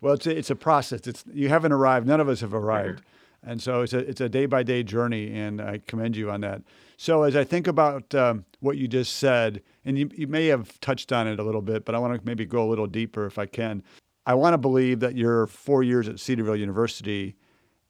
Well, 0.00 0.14
it's 0.14 0.26
a, 0.26 0.36
it's 0.36 0.50
a 0.50 0.56
process. 0.56 1.06
It's 1.06 1.24
you 1.32 1.48
haven't 1.48 1.72
arrived. 1.72 2.06
None 2.06 2.20
of 2.20 2.28
us 2.28 2.40
have 2.40 2.54
arrived. 2.54 2.98
Mm-hmm. 2.98 3.19
And 3.42 3.62
so 3.62 3.82
it's 3.82 3.92
a 3.92 3.98
it's 3.98 4.20
a 4.20 4.28
day 4.28 4.46
by 4.46 4.62
day 4.62 4.82
journey, 4.82 5.32
and 5.32 5.60
I 5.60 5.80
commend 5.86 6.16
you 6.16 6.30
on 6.30 6.42
that. 6.42 6.62
So 6.96 7.22
as 7.22 7.34
I 7.34 7.44
think 7.44 7.66
about 7.66 8.14
um, 8.14 8.44
what 8.60 8.76
you 8.76 8.86
just 8.86 9.16
said, 9.16 9.62
and 9.84 9.98
you, 9.98 10.10
you 10.14 10.26
may 10.26 10.46
have 10.48 10.78
touched 10.80 11.12
on 11.12 11.26
it 11.26 11.40
a 11.40 11.42
little 11.42 11.62
bit, 11.62 11.86
but 11.86 11.94
I 11.94 11.98
want 11.98 12.14
to 12.14 12.26
maybe 12.26 12.44
go 12.44 12.62
a 12.62 12.68
little 12.68 12.86
deeper 12.86 13.24
if 13.24 13.38
I 13.38 13.46
can. 13.46 13.82
I 14.26 14.34
want 14.34 14.52
to 14.52 14.58
believe 14.58 15.00
that 15.00 15.16
your 15.16 15.46
four 15.46 15.82
years 15.82 16.08
at 16.08 16.20
Cedarville 16.20 16.56
University 16.56 17.36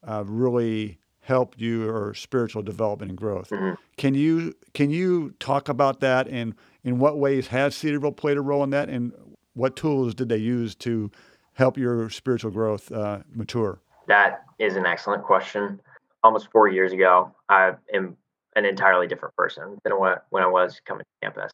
uh, 0.07 0.23
really 0.25 0.97
helped 1.19 1.59
your 1.59 2.13
spiritual 2.13 2.63
development 2.63 3.11
and 3.11 3.17
growth. 3.17 3.49
Mm-hmm. 3.49 3.73
Can 3.97 4.15
you 4.15 4.53
can 4.73 4.89
you 4.89 5.31
talk 5.39 5.69
about 5.69 5.99
that 5.99 6.27
and 6.27 6.55
in 6.83 6.97
what 6.97 7.19
ways 7.19 7.47
has 7.47 7.75
Cedarville 7.75 8.11
played 8.13 8.37
a 8.37 8.41
role 8.41 8.63
in 8.63 8.71
that, 8.71 8.89
and 8.89 9.13
what 9.53 9.75
tools 9.75 10.15
did 10.15 10.29
they 10.29 10.37
use 10.37 10.73
to 10.75 11.11
help 11.53 11.77
your 11.77 12.09
spiritual 12.09 12.51
growth 12.51 12.91
uh, 12.91 13.19
mature? 13.33 13.81
That 14.07 14.43
is 14.61 14.75
an 14.75 14.85
excellent 14.85 15.23
question. 15.23 15.81
Almost 16.23 16.51
four 16.51 16.67
years 16.67 16.93
ago, 16.93 17.33
I 17.49 17.73
am 17.93 18.15
an 18.55 18.65
entirely 18.65 19.07
different 19.07 19.35
person 19.35 19.79
than 19.83 19.93
what 19.93 20.25
when 20.29 20.43
I 20.43 20.47
was 20.47 20.79
coming 20.85 21.03
to 21.03 21.25
campus. 21.25 21.51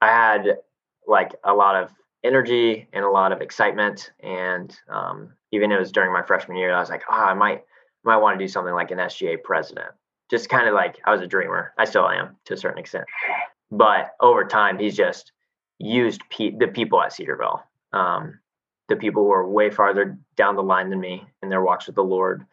I 0.00 0.06
had 0.08 0.58
like 1.06 1.34
a 1.42 1.52
lot 1.52 1.74
of 1.74 1.90
energy 2.22 2.88
and 2.92 3.04
a 3.04 3.10
lot 3.10 3.32
of 3.32 3.40
excitement, 3.40 4.12
and 4.20 4.74
um, 4.88 5.32
even 5.50 5.72
it 5.72 5.78
was 5.78 5.90
during 5.90 6.12
my 6.12 6.22
freshman 6.22 6.56
year, 6.56 6.72
I 6.72 6.80
was 6.80 6.90
like, 6.90 7.02
oh, 7.10 7.14
I 7.14 7.34
might 7.34 7.64
might 8.04 8.18
want 8.18 8.38
to 8.38 8.44
do 8.44 8.48
something 8.48 8.74
like 8.74 8.92
an 8.92 8.98
SGA 8.98 9.42
president. 9.42 9.88
Just 10.30 10.48
kind 10.48 10.68
of 10.68 10.74
like 10.74 11.00
I 11.04 11.12
was 11.12 11.22
a 11.22 11.26
dreamer. 11.26 11.72
I 11.76 11.86
still 11.86 12.08
am 12.08 12.36
to 12.44 12.54
a 12.54 12.56
certain 12.56 12.78
extent, 12.78 13.04
but 13.70 14.12
over 14.20 14.44
time, 14.44 14.78
he's 14.78 14.96
just 14.96 15.32
used 15.78 16.22
pe- 16.30 16.56
the 16.56 16.68
people 16.68 17.02
at 17.02 17.12
Cedarville, 17.12 17.64
um, 17.92 18.38
the 18.88 18.96
people 18.96 19.24
who 19.24 19.32
are 19.32 19.48
way 19.48 19.70
farther 19.70 20.18
down 20.36 20.56
the 20.56 20.62
line 20.62 20.90
than 20.90 21.00
me 21.00 21.26
in 21.42 21.48
their 21.48 21.62
walks 21.62 21.86
with 21.86 21.96
the 21.96 22.04
Lord, 22.04 22.44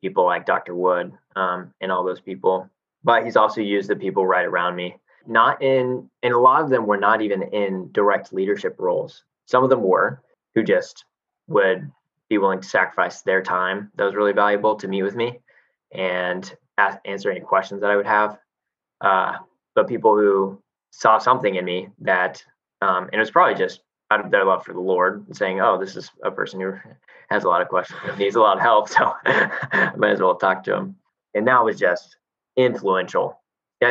people 0.00 0.24
like 0.24 0.46
Dr. 0.46 0.74
Wood 0.74 1.12
um, 1.36 1.72
and 1.80 1.90
all 1.90 2.04
those 2.04 2.20
people. 2.20 2.68
But 3.02 3.24
he's 3.24 3.36
also 3.36 3.60
used 3.60 3.88
the 3.88 3.96
people 3.96 4.26
right 4.26 4.44
around 4.44 4.76
me, 4.76 4.96
not 5.26 5.62
in, 5.62 6.08
and 6.22 6.34
a 6.34 6.38
lot 6.38 6.62
of 6.62 6.70
them 6.70 6.86
were 6.86 6.96
not 6.96 7.22
even 7.22 7.42
in 7.42 7.90
direct 7.92 8.32
leadership 8.32 8.76
roles. 8.78 9.24
Some 9.46 9.64
of 9.64 9.70
them 9.70 9.82
were 9.82 10.22
who 10.54 10.62
just 10.62 11.04
would 11.48 11.90
be 12.28 12.38
willing 12.38 12.60
to 12.60 12.68
sacrifice 12.68 13.22
their 13.22 13.42
time. 13.42 13.90
That 13.96 14.04
was 14.04 14.14
really 14.14 14.32
valuable 14.32 14.76
to 14.76 14.88
meet 14.88 15.02
with 15.02 15.16
me 15.16 15.40
and 15.92 16.54
ask, 16.78 16.98
answer 17.04 17.30
any 17.30 17.40
questions 17.40 17.80
that 17.80 17.90
I 17.90 17.96
would 17.96 18.06
have. 18.06 18.38
Uh, 19.00 19.38
but 19.74 19.88
people 19.88 20.14
who 20.14 20.62
saw 20.90 21.18
something 21.18 21.54
in 21.54 21.64
me 21.64 21.88
that 22.00 22.44
um, 22.82 23.04
and 23.04 23.14
it 23.14 23.18
was 23.18 23.30
probably 23.30 23.54
just 23.54 23.80
out 24.10 24.24
of 24.24 24.30
their 24.30 24.44
love 24.44 24.64
for 24.64 24.72
the 24.72 24.80
Lord, 24.80 25.24
saying, 25.36 25.60
"Oh, 25.60 25.78
this 25.78 25.96
is 25.96 26.10
a 26.22 26.30
person 26.30 26.60
who 26.60 26.74
has 27.30 27.44
a 27.44 27.48
lot 27.48 27.62
of 27.62 27.68
questions, 27.68 28.00
and 28.04 28.18
needs 28.18 28.36
a 28.36 28.40
lot 28.40 28.56
of 28.56 28.62
help, 28.62 28.88
so 28.96 29.14
I 29.24 29.92
might 29.96 30.12
as 30.12 30.20
well 30.20 30.36
talk 30.36 30.64
to 30.64 30.76
him." 30.76 30.96
And 31.34 31.46
that 31.46 31.64
was 31.64 31.78
just 31.78 32.16
influential. 32.56 33.40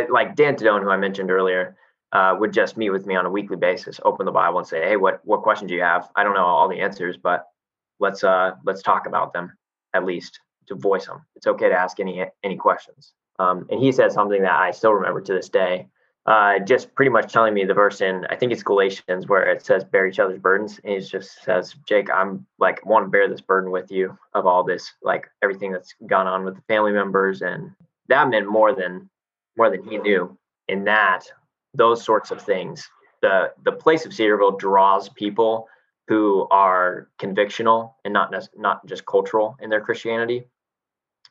Like 0.09 0.35
Dan 0.35 0.55
Tadone, 0.55 0.83
who 0.83 0.89
I 0.89 0.97
mentioned 0.97 1.31
earlier, 1.31 1.77
uh, 2.11 2.35
would 2.39 2.53
just 2.53 2.77
meet 2.77 2.89
with 2.89 3.05
me 3.05 3.15
on 3.15 3.25
a 3.25 3.29
weekly 3.29 3.57
basis, 3.57 3.99
open 4.03 4.25
the 4.25 4.31
Bible, 4.31 4.59
and 4.59 4.67
say, 4.67 4.81
"Hey, 4.81 4.97
what 4.97 5.21
what 5.25 5.41
questions 5.41 5.69
do 5.69 5.75
you 5.75 5.81
have? 5.81 6.09
I 6.15 6.23
don't 6.23 6.35
know 6.35 6.45
all 6.45 6.67
the 6.67 6.81
answers, 6.81 7.17
but 7.17 7.47
let's 7.99 8.23
uh 8.23 8.55
let's 8.65 8.81
talk 8.81 9.07
about 9.07 9.33
them 9.33 9.57
at 9.93 10.05
least 10.05 10.39
to 10.67 10.75
voice 10.75 11.05
them. 11.05 11.25
It's 11.35 11.47
okay 11.47 11.69
to 11.69 11.75
ask 11.75 11.99
any 11.99 12.25
any 12.43 12.57
questions." 12.57 13.13
Um, 13.39 13.65
and 13.69 13.79
he 13.79 13.91
said 13.93 14.11
something 14.11 14.41
that 14.41 14.59
I 14.59 14.71
still 14.71 14.93
remember 14.93 15.21
to 15.21 15.33
this 15.33 15.47
day 15.47 15.87
uh, 16.29 16.59
just 16.59 16.93
pretty 16.93 17.09
much 17.09 17.33
telling 17.33 17.55
me 17.55 17.65
the 17.65 17.73
verse 17.73 18.01
in 18.01 18.23
I 18.29 18.35
think 18.35 18.51
it's 18.51 18.61
Galatians 18.61 19.27
where 19.27 19.49
it 19.49 19.65
says 19.65 19.83
bear 19.83 20.05
each 20.05 20.19
other's 20.19 20.37
burdens, 20.37 20.79
and 20.83 20.93
he 20.93 20.99
just 20.99 21.41
says, 21.43 21.75
Jake, 21.87 22.07
I'm 22.11 22.45
like 22.59 22.85
want 22.85 23.07
to 23.07 23.09
bear 23.09 23.27
this 23.27 23.41
burden 23.41 23.71
with 23.71 23.91
you 23.91 24.15
of 24.35 24.45
all 24.45 24.63
this, 24.63 24.93
like 25.01 25.27
everything 25.41 25.71
that's 25.71 25.95
gone 26.05 26.27
on 26.27 26.45
with 26.45 26.55
the 26.55 26.61
family 26.67 26.91
members, 26.91 27.41
and 27.41 27.71
that 28.09 28.29
meant 28.29 28.47
more 28.47 28.75
than 28.75 29.09
more 29.57 29.71
than 29.71 29.83
he 29.83 29.97
knew. 29.97 30.37
In 30.67 30.83
that, 30.83 31.23
those 31.73 32.05
sorts 32.05 32.29
of 32.29 32.39
things, 32.39 32.87
the 33.23 33.51
the 33.65 33.71
place 33.71 34.05
of 34.05 34.13
Cedarville 34.13 34.57
draws 34.57 35.09
people 35.09 35.67
who 36.07 36.47
are 36.51 37.09
convictional 37.17 37.93
and 38.05 38.13
not 38.13 38.31
not 38.55 38.85
just 38.85 39.03
cultural 39.07 39.57
in 39.61 39.71
their 39.71 39.81
Christianity, 39.81 40.45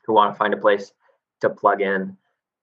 who 0.05 0.13
want 0.13 0.35
to 0.35 0.39
find 0.39 0.55
a 0.55 0.57
place 0.57 0.93
to 1.41 1.51
plug 1.51 1.83
in, 1.83 2.17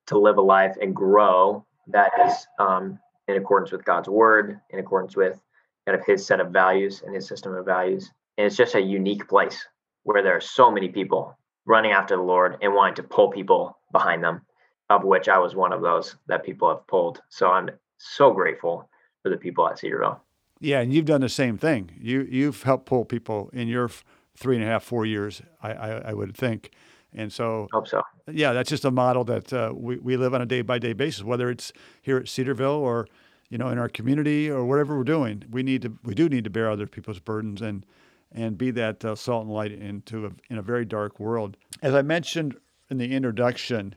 to 0.07 0.19
live 0.19 0.37
a 0.37 0.41
life 0.41 0.75
and 0.81 0.93
grow 0.93 1.65
that 1.87 2.11
is 2.25 2.47
um, 2.59 2.99
in 3.27 3.35
accordance 3.35 3.71
with 3.71 3.85
God's 3.85 4.09
word, 4.09 4.59
in 4.69 4.79
accordance 4.79 5.15
with 5.15 5.39
kind 5.85 5.99
of 5.99 6.05
his 6.05 6.25
set 6.25 6.39
of 6.39 6.51
values 6.51 7.03
and 7.05 7.15
his 7.15 7.27
system 7.27 7.53
of 7.53 7.65
values. 7.65 8.11
And 8.37 8.45
it's 8.47 8.57
just 8.57 8.75
a 8.75 8.81
unique 8.81 9.27
place 9.27 9.65
where 10.03 10.21
there 10.23 10.35
are 10.35 10.41
so 10.41 10.71
many 10.71 10.89
people 10.89 11.37
running 11.65 11.91
after 11.91 12.15
the 12.15 12.21
Lord 12.21 12.57
and 12.61 12.73
wanting 12.73 12.95
to 12.95 13.03
pull 13.03 13.29
people 13.29 13.77
behind 13.91 14.23
them, 14.23 14.41
of 14.89 15.03
which 15.03 15.27
I 15.29 15.37
was 15.37 15.55
one 15.55 15.73
of 15.73 15.81
those 15.81 16.15
that 16.27 16.43
people 16.43 16.69
have 16.69 16.85
pulled. 16.87 17.21
So 17.29 17.49
I'm 17.49 17.69
so 17.97 18.31
grateful 18.31 18.89
for 19.23 19.29
the 19.29 19.37
people 19.37 19.67
at 19.67 19.79
Cedarville. 19.79 20.21
Yeah, 20.59 20.81
and 20.81 20.93
you've 20.93 21.05
done 21.05 21.21
the 21.21 21.29
same 21.29 21.57
thing. 21.57 21.91
You 21.99 22.27
you've 22.29 22.63
helped 22.63 22.85
pull 22.85 23.03
people 23.05 23.49
in 23.51 23.67
your 23.67 23.89
three 24.37 24.55
and 24.55 24.63
a 24.63 24.67
half, 24.67 24.83
four 24.83 25.05
years. 25.05 25.41
I 25.61 25.73
I, 25.73 25.89
I 26.09 26.13
would 26.13 26.35
think. 26.35 26.71
And 27.17 27.31
so, 27.31 27.67
hope 27.71 27.87
so. 27.87 28.01
Yeah, 28.29 28.51
that's 28.53 28.69
just 28.69 28.85
a 28.85 28.91
model 28.91 29.23
that 29.23 29.53
uh, 29.53 29.71
we, 29.73 29.97
we 29.97 30.17
live 30.17 30.33
on 30.33 30.41
a 30.41 30.45
day 30.45 30.61
by 30.61 30.79
day 30.79 30.93
basis, 30.93 31.23
whether 31.23 31.49
it's 31.49 31.71
here 32.01 32.17
at 32.17 32.27
Cedarville 32.27 32.69
or, 32.71 33.07
you 33.49 33.57
know, 33.57 33.69
in 33.69 33.77
our 33.77 33.87
community 33.87 34.49
or 34.49 34.65
whatever 34.65 34.97
we're 34.97 35.05
doing. 35.05 35.43
We 35.49 35.63
need 35.63 35.81
to, 35.83 35.97
we 36.03 36.13
do 36.13 36.27
need 36.27 36.43
to 36.43 36.49
bear 36.49 36.69
other 36.69 36.87
people's 36.87 37.19
burdens 37.19 37.61
and, 37.61 37.85
and 38.31 38.57
be 38.57 38.69
that 38.71 39.05
uh, 39.05 39.15
salt 39.15 39.45
and 39.45 39.53
light 39.53 39.71
into 39.71 40.25
a, 40.25 40.31
in 40.49 40.57
a 40.57 40.61
very 40.61 40.83
dark 40.83 41.19
world. 41.19 41.55
As 41.81 41.95
I 41.95 42.01
mentioned 42.01 42.57
in 42.89 42.97
the 42.97 43.13
introduction, 43.13 43.95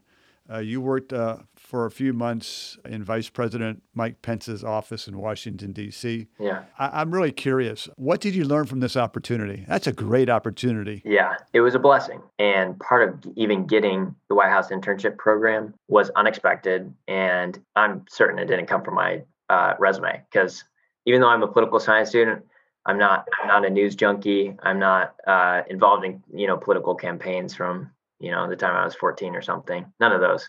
uh, 0.50 0.58
you 0.58 0.80
worked 0.80 1.12
uh, 1.12 1.38
for 1.68 1.84
a 1.84 1.90
few 1.90 2.14
months 2.14 2.78
in 2.86 3.04
Vice 3.04 3.28
President 3.28 3.82
Mike 3.92 4.22
Pence's 4.22 4.64
office 4.64 5.06
in 5.06 5.18
Washington, 5.18 5.72
D.C. 5.72 6.26
Yeah. 6.40 6.62
I- 6.78 7.02
am 7.02 7.10
really 7.10 7.30
curious. 7.30 7.90
What 7.96 8.22
did 8.22 8.34
you 8.34 8.46
learn 8.46 8.64
from 8.64 8.80
this 8.80 8.96
opportunity? 8.96 9.66
That's 9.68 9.86
a 9.86 9.92
great 9.92 10.30
opportunity. 10.30 11.02
Yeah, 11.04 11.34
it 11.52 11.60
was 11.60 11.74
a 11.74 11.78
blessing. 11.78 12.22
And 12.38 12.80
part 12.80 13.06
of 13.06 13.32
even 13.36 13.66
getting 13.66 14.14
the 14.30 14.34
White 14.34 14.48
House 14.48 14.70
internship 14.70 15.18
program 15.18 15.74
was 15.88 16.08
unexpected. 16.16 16.94
And 17.06 17.58
I'm 17.76 18.06
certain 18.08 18.38
it 18.38 18.46
didn't 18.46 18.66
come 18.66 18.82
from 18.82 18.94
my 18.94 19.24
uh, 19.50 19.74
resume 19.78 20.22
because 20.32 20.64
even 21.04 21.20
though 21.20 21.28
I'm 21.28 21.42
a 21.42 21.48
political 21.48 21.80
science 21.80 22.08
student, 22.08 22.46
I'm 22.86 22.96
not. 22.96 23.28
I'm 23.38 23.48
not 23.48 23.66
a 23.66 23.70
news 23.70 23.94
junkie. 23.94 24.56
I'm 24.62 24.78
not 24.78 25.14
uh, 25.26 25.60
involved 25.68 26.06
in 26.06 26.22
you 26.32 26.46
know 26.46 26.56
political 26.56 26.94
campaigns 26.94 27.54
from 27.54 27.90
you 28.20 28.30
know, 28.30 28.48
the 28.48 28.56
time 28.56 28.76
I 28.76 28.84
was 28.84 28.94
14 28.94 29.34
or 29.34 29.42
something. 29.42 29.86
None 30.00 30.12
of 30.12 30.20
those. 30.20 30.48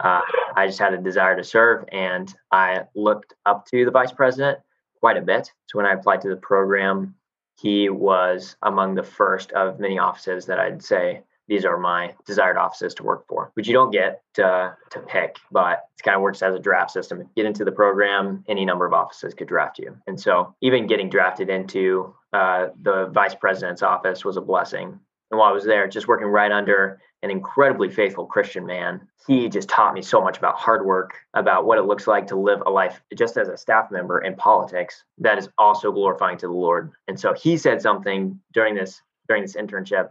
Uh, 0.00 0.20
I 0.56 0.66
just 0.66 0.78
had 0.78 0.94
a 0.94 0.98
desire 0.98 1.36
to 1.36 1.44
serve, 1.44 1.84
and 1.92 2.32
I 2.50 2.82
looked 2.94 3.34
up 3.46 3.66
to 3.66 3.84
the 3.84 3.90
vice 3.90 4.12
president 4.12 4.58
quite 5.00 5.16
a 5.16 5.22
bit. 5.22 5.52
So 5.66 5.78
when 5.78 5.86
I 5.86 5.92
applied 5.92 6.22
to 6.22 6.28
the 6.28 6.36
program, 6.36 7.14
he 7.60 7.88
was 7.88 8.56
among 8.62 8.94
the 8.94 9.02
first 9.02 9.52
of 9.52 9.78
many 9.78 9.98
offices 9.98 10.46
that 10.46 10.58
I'd 10.58 10.82
say 10.82 11.22
these 11.48 11.64
are 11.64 11.76
my 11.76 12.14
desired 12.24 12.56
offices 12.56 12.94
to 12.94 13.02
work 13.02 13.26
for, 13.28 13.50
which 13.54 13.66
you 13.66 13.72
don't 13.72 13.90
get 13.90 14.22
to, 14.34 14.76
to 14.90 15.00
pick, 15.00 15.36
but 15.50 15.80
it 15.98 16.02
kind 16.02 16.16
of 16.16 16.22
works 16.22 16.40
as 16.42 16.54
a 16.54 16.58
draft 16.58 16.90
system. 16.90 17.28
Get 17.36 17.46
into 17.46 17.64
the 17.64 17.72
program, 17.72 18.44
any 18.48 18.64
number 18.64 18.86
of 18.86 18.92
offices 18.92 19.34
could 19.34 19.48
draft 19.48 19.78
you. 19.78 19.96
And 20.06 20.18
so 20.18 20.54
even 20.62 20.86
getting 20.86 21.10
drafted 21.10 21.50
into 21.50 22.14
uh, 22.32 22.68
the 22.80 23.06
vice 23.12 23.34
president's 23.34 23.82
office 23.82 24.24
was 24.24 24.36
a 24.36 24.40
blessing 24.40 25.00
and 25.32 25.38
while 25.38 25.48
I 25.48 25.52
was 25.52 25.64
there, 25.64 25.88
just 25.88 26.06
working 26.06 26.28
right 26.28 26.52
under 26.52 27.00
an 27.22 27.30
incredibly 27.30 27.88
faithful 27.88 28.26
Christian 28.26 28.66
man, 28.66 29.06
he 29.26 29.48
just 29.48 29.68
taught 29.68 29.94
me 29.94 30.02
so 30.02 30.20
much 30.20 30.38
about 30.38 30.58
hard 30.58 30.84
work, 30.84 31.14
about 31.34 31.64
what 31.64 31.78
it 31.78 31.82
looks 31.82 32.06
like 32.06 32.26
to 32.28 32.36
live 32.36 32.62
a 32.66 32.70
life 32.70 33.00
just 33.16 33.36
as 33.36 33.48
a 33.48 33.56
staff 33.56 33.90
member 33.90 34.20
in 34.20 34.34
politics 34.34 35.04
that 35.18 35.38
is 35.38 35.48
also 35.56 35.92
glorifying 35.92 36.36
to 36.38 36.46
the 36.46 36.52
Lord. 36.52 36.90
And 37.06 37.18
so 37.18 37.32
he 37.32 37.56
said 37.56 37.80
something 37.80 38.40
during 38.52 38.74
this 38.74 39.00
during 39.28 39.42
this 39.42 39.56
internship. 39.56 40.10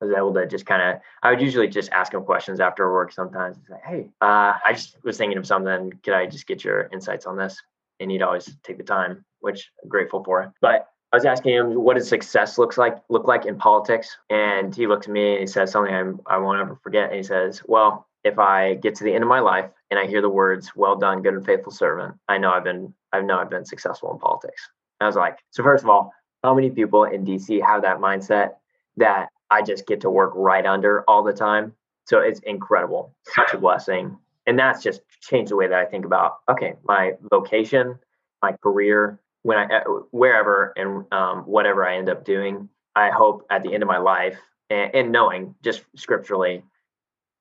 I 0.00 0.04
was 0.04 0.14
able 0.16 0.34
to 0.34 0.46
just 0.46 0.66
kind 0.66 0.82
of, 0.82 1.00
I 1.22 1.30
would 1.30 1.40
usually 1.40 1.66
just 1.66 1.90
ask 1.90 2.14
him 2.14 2.22
questions 2.22 2.60
after 2.60 2.92
work 2.92 3.12
sometimes. 3.12 3.56
Say, 3.68 3.74
hey, 3.84 4.10
uh, 4.20 4.54
I 4.64 4.72
just 4.72 4.96
was 5.02 5.16
thinking 5.16 5.38
of 5.38 5.46
something. 5.46 5.92
Could 6.04 6.14
I 6.14 6.26
just 6.26 6.46
get 6.46 6.62
your 6.62 6.88
insights 6.92 7.26
on 7.26 7.36
this? 7.36 7.60
And 7.98 8.10
he'd 8.10 8.22
always 8.22 8.56
take 8.62 8.78
the 8.78 8.84
time, 8.84 9.24
which 9.40 9.70
I'm 9.82 9.88
grateful 9.88 10.22
for. 10.22 10.52
But 10.60 10.88
I 11.12 11.16
was 11.16 11.24
asking 11.24 11.54
him 11.54 11.74
what 11.74 11.96
does 11.96 12.08
success 12.08 12.58
looks 12.58 12.76
like 12.76 12.98
look 13.08 13.26
like 13.26 13.46
in 13.46 13.56
politics, 13.56 14.16
and 14.28 14.74
he 14.74 14.86
looked 14.86 15.06
at 15.06 15.12
me 15.12 15.32
and 15.32 15.40
he 15.40 15.46
says 15.46 15.70
something 15.70 15.94
I'm, 15.94 16.20
I 16.26 16.36
won't 16.36 16.60
ever 16.60 16.76
forget. 16.82 17.06
And 17.08 17.16
he 17.16 17.22
says, 17.22 17.62
"Well, 17.66 18.06
if 18.24 18.38
I 18.38 18.74
get 18.74 18.94
to 18.96 19.04
the 19.04 19.14
end 19.14 19.24
of 19.24 19.28
my 19.28 19.40
life 19.40 19.70
and 19.90 19.98
I 19.98 20.06
hear 20.06 20.20
the 20.20 20.28
words 20.28 20.72
"Well 20.76 20.96
done, 20.96 21.22
good 21.22 21.34
and 21.34 21.44
faithful 21.46 21.72
servant," 21.72 22.14
I 22.28 22.36
know 22.36 22.50
I've 22.50 22.64
been 22.64 22.92
I 23.12 23.20
know 23.22 23.38
I've 23.38 23.48
been 23.50 23.64
successful 23.64 24.12
in 24.12 24.18
politics." 24.18 24.68
And 25.00 25.06
I 25.06 25.08
was 25.08 25.16
like, 25.16 25.38
"So 25.50 25.62
first 25.62 25.82
of 25.82 25.88
all, 25.90 26.12
how 26.44 26.54
many 26.54 26.70
people 26.70 27.04
in 27.04 27.24
DC 27.24 27.60
have 27.60 27.82
that 27.82 27.98
mindset 27.98 28.56
that 28.98 29.30
I 29.50 29.62
just 29.62 29.86
get 29.86 30.00
to 30.02 30.10
work 30.10 30.32
right 30.34 30.66
under 30.66 31.04
all 31.08 31.22
the 31.22 31.32
time?" 31.32 31.74
So 32.04 32.20
it's 32.20 32.40
incredible, 32.40 33.14
such 33.34 33.54
a 33.54 33.58
blessing, 33.58 34.18
and 34.46 34.58
that's 34.58 34.82
just 34.82 35.00
changed 35.22 35.52
the 35.52 35.56
way 35.56 35.68
that 35.68 35.78
I 35.78 35.86
think 35.86 36.04
about 36.04 36.40
okay, 36.50 36.74
my 36.84 37.14
vocation, 37.30 37.98
my 38.42 38.52
career, 38.62 39.20
when 39.42 39.58
I 39.58 39.78
uh, 39.78 39.84
wherever 40.10 40.72
and 40.76 41.04
um, 41.12 41.42
whatever 41.42 41.86
I 41.86 41.96
end 41.96 42.08
up 42.08 42.24
doing, 42.24 42.68
I 42.94 43.10
hope 43.10 43.46
at 43.50 43.62
the 43.62 43.72
end 43.72 43.82
of 43.82 43.88
my 43.88 43.98
life 43.98 44.38
and, 44.70 44.94
and 44.94 45.12
knowing 45.12 45.54
just 45.62 45.82
scripturally, 45.96 46.62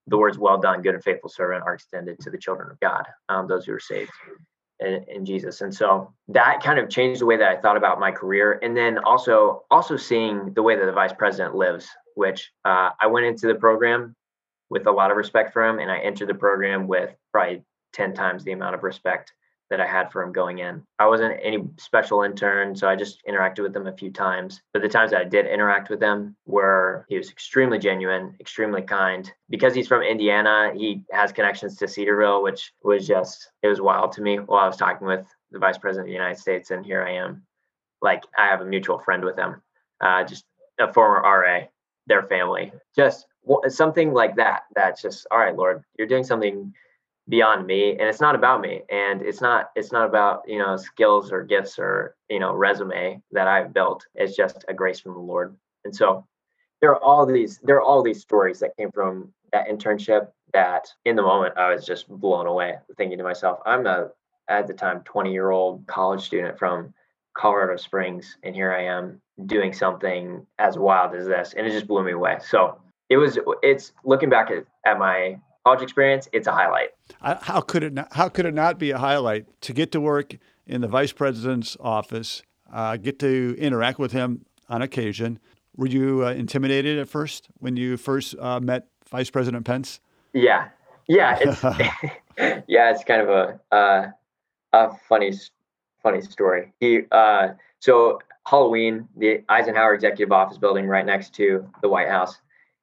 the 0.08 0.18
words 0.18 0.38
"well 0.38 0.58
done, 0.58 0.82
good 0.82 0.96
and 0.96 1.04
faithful 1.04 1.30
servant" 1.30 1.64
are 1.64 1.74
extended 1.74 2.20
to 2.20 2.30
the 2.30 2.38
children 2.38 2.72
of 2.72 2.80
God, 2.80 3.06
um, 3.30 3.48
those 3.48 3.66
who 3.66 3.74
are 3.74 3.80
saved 3.80 4.12
in, 4.80 5.04
in, 5.08 5.26
Jesus. 5.26 5.62
And 5.62 5.74
so 5.74 6.14
that 6.30 6.62
kind 6.62 6.80
of 6.80 6.90
changed 6.90 7.22
the 7.22 7.26
way 7.26 7.38
that 7.38 7.48
I 7.48 7.60
thought 7.60 7.78
about 7.78 8.00
my 8.00 8.12
career, 8.12 8.60
and 8.62 8.76
then 8.76 9.00
also 9.00 9.64
also 9.72 9.98
seeing 9.98 10.54
the 10.54 10.64
way 10.64 10.76
that 10.76 10.86
the 10.86 10.92
vice 10.92 11.14
president 11.14 11.56
lives. 11.56 11.88
Which 12.16 12.52
uh, 12.66 12.92
I 13.00 13.08
went 13.08 13.28
into 13.28 13.46
the 13.46 13.56
program 13.56 14.16
with 14.70 14.88
a 14.88 14.92
lot 14.92 15.12
of 15.12 15.18
respect 15.18 15.54
for 15.54 15.64
him, 15.64 15.80
and 15.80 15.92
I 15.92 16.00
entered 16.00 16.30
the 16.30 16.36
program 16.36 16.88
with 16.88 17.14
probably 17.32 17.64
ten 17.94 18.14
times 18.14 18.44
the 18.44 18.54
amount 18.54 18.76
of 18.76 18.84
respect 18.84 19.34
that 19.70 19.82
I 19.82 19.88
had 19.88 20.12
for 20.12 20.24
him 20.24 20.32
going 20.32 20.60
in. 20.60 20.84
I 21.00 21.08
wasn't 21.08 21.40
any 21.42 21.64
special 21.78 22.24
intern, 22.24 22.76
so 22.76 22.88
I 22.88 22.96
just 22.96 23.22
interacted 23.28 23.64
with 23.64 23.76
him 23.76 23.88
a 23.88 23.96
few 23.96 24.12
times. 24.12 24.62
But 24.74 24.82
the 24.82 24.88
times 24.90 25.12
that 25.12 25.22
I 25.22 25.26
did 25.26 25.46
interact 25.46 25.90
with 25.90 26.02
him 26.02 26.36
were 26.46 27.06
he 27.10 27.18
was 27.18 27.30
extremely 27.30 27.78
genuine, 27.80 28.36
extremely 28.40 28.82
kind. 28.82 29.32
Because 29.50 29.76
he's 29.76 29.88
from 29.88 30.04
Indiana, 30.04 30.72
he 30.76 31.04
has 31.12 31.32
connections 31.32 31.76
to 31.78 31.88
Cedarville, 31.88 32.44
which 32.44 32.74
was 32.84 33.08
just 33.08 33.52
it 33.62 33.68
was 33.68 33.82
wild 33.82 34.12
to 34.14 34.22
me 34.22 34.38
while 34.38 34.64
I 34.64 34.68
was 34.68 34.78
talking 34.78 35.08
with 35.08 35.26
the 35.52 35.60
vice 35.60 35.78
president 35.78 36.08
of 36.08 36.10
the 36.10 36.14
United 36.14 36.40
States, 36.40 36.72
and 36.72 36.86
here 36.86 37.04
I 37.04 37.14
am. 37.14 37.44
Like 38.02 38.24
I 38.38 38.46
have 38.48 38.62
a 38.62 38.66
mutual 38.66 39.00
friend 39.00 39.24
with 39.24 39.38
him, 39.38 39.62
uh, 40.02 40.24
just 40.24 40.46
a 40.80 40.94
former 40.94 41.22
RA, 41.22 41.62
their 42.06 42.24
family, 42.24 42.72
just 42.96 43.26
something 43.70 44.14
like 44.14 44.36
that. 44.36 44.64
That's 44.76 45.02
just 45.02 45.26
all 45.32 45.40
right, 45.40 45.56
Lord, 45.56 45.84
you're 45.98 46.08
doing 46.08 46.24
something 46.24 46.74
beyond 47.30 47.68
me 47.68 47.92
and 47.92 48.02
it's 48.02 48.22
not 48.22 48.36
about 48.36 48.62
me 48.62 48.82
and 48.90 49.22
it's 49.22 49.42
not 49.42 49.72
it's 49.76 49.92
not 49.92 50.08
about 50.08 50.44
you 50.48 50.58
know 50.58 50.78
skills 50.78 51.32
or 51.32 51.44
gifts 51.44 51.78
or 51.78 52.16
you 52.30 52.40
know 52.40 52.54
resume 52.54 53.22
that 53.32 53.48
i've 53.48 53.74
built. 53.74 54.06
It's 54.16 54.36
just 54.36 54.64
a 54.68 54.74
grace 54.74 55.00
from 55.00 55.14
the 55.14 55.20
lord. 55.20 55.56
And 55.84 55.96
so 55.96 56.26
there 56.82 56.92
are 56.92 57.04
all 57.04 57.26
these 57.26 57.60
there 57.64 57.76
are 57.78 57.82
all 57.82 58.02
these 58.02 58.22
stories 58.22 58.60
that 58.60 58.76
came 58.78 58.92
from 58.92 59.34
that 59.52 59.68
internship 59.68 60.28
that 60.54 60.88
in 61.06 61.16
the 61.16 61.22
moment 61.22 61.58
i 61.58 61.74
was 61.74 61.86
just 61.86 62.08
blown 62.08 62.48
away 62.48 62.76
thinking 62.98 63.18
to 63.18 63.24
myself 63.24 63.60
i'm 63.66 63.86
a 63.86 64.10
at 64.50 64.68
the 64.68 64.74
time 64.74 65.02
20 65.02 65.32
year 65.32 65.52
old 65.52 65.86
college 65.88 66.22
student 66.22 66.58
from 66.60 66.94
colorado 67.36 67.76
springs 67.78 68.38
and 68.44 68.56
here 68.56 68.74
i 68.74 68.84
am 68.84 69.22
doing 69.46 69.72
something 69.72 70.46
as 70.58 70.78
wild 70.78 71.14
as 71.16 71.28
this 71.28 71.54
and 71.56 71.68
it 71.68 71.72
just 71.72 71.88
blew 71.88 72.04
me 72.04 72.12
away. 72.12 72.38
So 72.42 72.80
it 73.10 73.18
was 73.18 73.38
it's 73.62 73.94
looking 74.04 74.30
back 74.30 74.50
at, 74.52 74.66
at 74.86 75.00
my 75.00 75.40
college 75.68 75.82
experience, 75.84 76.30
it's 76.32 76.48
a 76.48 76.52
highlight. 76.52 76.92
How 77.22 77.60
could 77.60 77.84
it 77.84 77.94
not, 77.94 78.14
how 78.14 78.30
could 78.30 78.46
it 78.46 78.54
not 78.54 78.80
be 78.80 78.92
a 78.92 78.98
highlight 78.98 79.46
to 79.62 79.74
get 79.74 79.92
to 79.92 80.00
work 80.00 80.38
in 80.66 80.80
the 80.80 80.88
vice 80.88 81.12
president's 81.12 81.76
office, 81.82 82.42
uh, 82.72 82.96
get 82.96 83.20
to 83.20 83.54
interact 83.60 84.00
with 84.00 84.14
him 84.14 84.46
on 84.70 84.82
occasion? 84.82 85.40
Were 85.76 85.88
you 85.88 86.26
uh, 86.26 86.32
intimidated 86.32 86.98
at 87.00 87.10
first 87.10 87.50
when 87.60 87.76
you 87.76 87.98
first 87.98 88.34
uh, 88.40 88.62
met 88.62 88.88
Vice 89.10 89.30
President 89.30 89.66
Pence? 89.66 90.00
Yeah, 90.32 90.70
yeah, 91.08 91.38
it's 91.42 91.62
yeah, 92.68 92.92
it's 92.92 93.04
kind 93.04 93.22
of 93.22 93.30
a 93.30 93.76
uh, 93.76 94.08
a 94.72 94.96
funny 95.10 95.34
funny 96.02 96.22
story. 96.22 96.72
He 96.80 97.02
uh, 97.12 97.50
so 97.80 98.20
Halloween, 98.46 99.10
the 99.18 99.44
Eisenhower 99.50 99.94
Executive 99.94 100.32
Office 100.32 100.58
building 100.58 100.88
right 100.88 101.06
next 101.06 101.36
to 101.36 101.70
the 101.82 101.90
White 101.90 102.08
House 102.08 102.38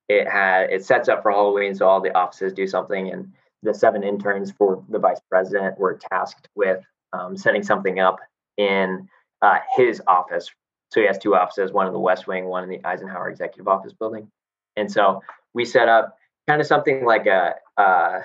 it 0.08 0.28
had 0.28 0.70
it 0.70 0.84
sets 0.84 1.08
up 1.08 1.22
for 1.22 1.30
Halloween, 1.30 1.74
so 1.74 1.88
all 1.88 2.00
the 2.00 2.16
offices 2.16 2.52
do 2.52 2.66
something, 2.66 3.10
and 3.10 3.32
the 3.62 3.74
seven 3.74 4.02
interns 4.02 4.52
for 4.52 4.84
the 4.88 4.98
vice 4.98 5.20
president 5.30 5.78
were 5.78 5.98
tasked 6.10 6.48
with 6.54 6.84
um, 7.12 7.36
setting 7.36 7.62
something 7.62 8.00
up 8.00 8.18
in 8.56 9.08
uh, 9.42 9.58
his 9.76 10.02
office. 10.06 10.50
So 10.92 11.00
he 11.00 11.06
has 11.06 11.18
two 11.18 11.34
offices, 11.34 11.72
one 11.72 11.86
in 11.86 11.92
the 11.92 11.98
West 11.98 12.26
Wing, 12.26 12.46
one 12.46 12.62
in 12.62 12.68
the 12.68 12.84
Eisenhower 12.84 13.28
Executive 13.30 13.66
Office 13.66 13.92
building, 13.92 14.30
and 14.76 14.90
so 14.90 15.22
we 15.54 15.64
set 15.64 15.88
up 15.88 16.16
kind 16.46 16.60
of 16.60 16.66
something 16.66 17.04
like 17.04 17.26
a 17.26 17.54
uh, 17.76 18.20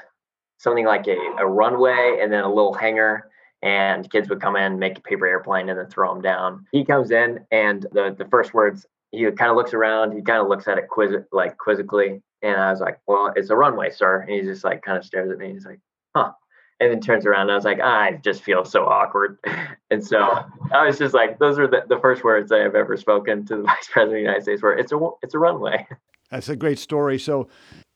something 0.60 0.86
like 0.86 1.08
a, 1.08 1.18
a 1.40 1.48
runway 1.48 2.20
and 2.22 2.32
then 2.32 2.44
a 2.44 2.50
little 2.50 2.74
hangar 2.74 3.30
and 3.62 4.10
kids 4.12 4.30
would 4.30 4.42
come 4.42 4.56
in 4.56 4.78
make 4.78 4.98
a 4.98 5.02
paper 5.02 5.26
airplane 5.26 5.70
and 5.70 5.80
then 5.80 5.88
throw 5.88 6.14
them 6.14 6.22
down 6.22 6.66
he 6.72 6.86
comes 6.86 7.12
in 7.12 7.40
and 7.52 7.88
the, 7.92 8.16
the 8.18 8.26
first 8.26 8.54
words 8.54 8.86
he 9.12 9.24
kind 9.32 9.50
of 9.50 9.58
looks 9.58 9.74
around. 9.74 10.14
He 10.14 10.22
kind 10.22 10.42
of 10.42 10.48
looks 10.48 10.68
at 10.68 10.78
it 10.78 10.88
quiz 10.88 11.14
like 11.32 11.58
quizzically, 11.58 12.22
and 12.42 12.56
I 12.56 12.72
was 12.72 12.80
like, 12.80 13.00
"Well, 13.08 13.34
it's 13.36 13.50
a 13.50 13.56
runway, 13.56 13.90
sir." 13.90 14.22
And 14.22 14.30
he 14.30 14.42
just 14.42 14.64
like 14.64 14.84
kind 14.84 14.98
of 14.98 15.06
stares 15.06 15.32
at 15.32 15.38
me. 15.38 15.54
He's 15.54 15.66
like, 15.66 15.80
"Huh," 16.16 16.34
and 16.80 16.92
then 16.92 17.02
turns 17.02 17.26
around. 17.26 17.44
and 17.44 17.52
I 17.52 17.56
was 17.56 17.66
like, 17.66 17.80
"I 17.80 18.20
just 18.24 18.44
feel 18.44 18.66
so 18.66 18.86
awkward," 18.86 19.40
and 19.92 20.06
so 20.06 20.20
I 20.72 20.86
was 20.86 20.98
just 20.98 21.14
like, 21.14 21.40
"Those 21.40 21.58
are 21.58 21.68
the, 21.68 21.84
the 21.88 22.00
first 22.00 22.24
words 22.24 22.52
I 22.52 22.60
have 22.60 22.76
ever 22.76 22.98
spoken 22.98 23.46
to 23.48 23.58
the 23.58 23.64
Vice 23.64 23.90
President 23.92 24.10
of 24.10 24.12
the 24.12 24.22
United 24.22 24.44
States. 24.44 24.62
Where 24.62 24.78
it's 24.78 24.92
a 24.92 25.00
it's 25.22 25.34
a 25.34 25.40
runway." 25.40 25.88
That's 26.30 26.50
a 26.50 26.56
great 26.56 26.78
story. 26.78 27.18
So, 27.18 27.48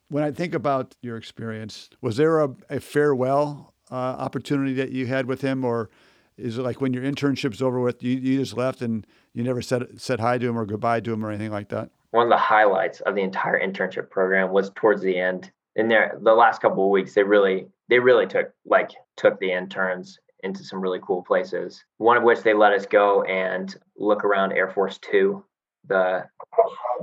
when 0.09 0.23
I 0.23 0.31
think 0.31 0.55
about 0.55 0.95
your 1.01 1.17
experience, 1.17 1.89
was 2.01 2.17
there 2.17 2.39
a, 2.39 2.49
a 2.69 2.79
farewell 2.79 3.73
uh, 3.91 3.95
opportunity 3.95 4.73
that 4.73 4.91
you 4.91 5.05
had 5.05 5.27
with 5.27 5.41
him, 5.41 5.63
or 5.63 5.91
is 6.37 6.57
it 6.57 6.63
like 6.63 6.81
when 6.81 6.93
your 6.93 7.03
internship's 7.03 7.61
over 7.61 7.79
with, 7.79 8.01
you, 8.01 8.17
you 8.17 8.39
just 8.39 8.57
left 8.57 8.81
and 8.81 9.05
you 9.33 9.43
never 9.43 9.61
said 9.61 9.99
said 9.99 10.19
hi 10.19 10.37
to 10.37 10.47
him 10.47 10.57
or 10.57 10.65
goodbye 10.65 10.99
to 11.01 11.13
him 11.13 11.25
or 11.25 11.29
anything 11.29 11.51
like 11.51 11.69
that? 11.69 11.89
One 12.11 12.27
of 12.27 12.29
the 12.29 12.37
highlights 12.37 13.01
of 13.01 13.15
the 13.15 13.21
entire 13.21 13.59
internship 13.59 14.09
program 14.09 14.51
was 14.51 14.71
towards 14.75 15.01
the 15.01 15.17
end. 15.17 15.51
In 15.75 15.87
there, 15.87 16.17
the 16.21 16.33
last 16.33 16.61
couple 16.61 16.85
of 16.85 16.91
weeks, 16.91 17.15
they 17.15 17.23
really 17.23 17.67
they 17.89 17.99
really 17.99 18.27
took 18.27 18.51
like 18.65 18.91
took 19.17 19.39
the 19.39 19.51
interns 19.51 20.19
into 20.43 20.63
some 20.63 20.81
really 20.81 20.99
cool 21.01 21.23
places. 21.23 21.83
One 21.97 22.17
of 22.17 22.23
which 22.23 22.41
they 22.41 22.53
let 22.53 22.73
us 22.73 22.85
go 22.85 23.23
and 23.23 23.75
look 23.97 24.23
around 24.23 24.51
Air 24.51 24.69
Force 24.69 24.99
Two, 24.99 25.43
the 25.87 26.25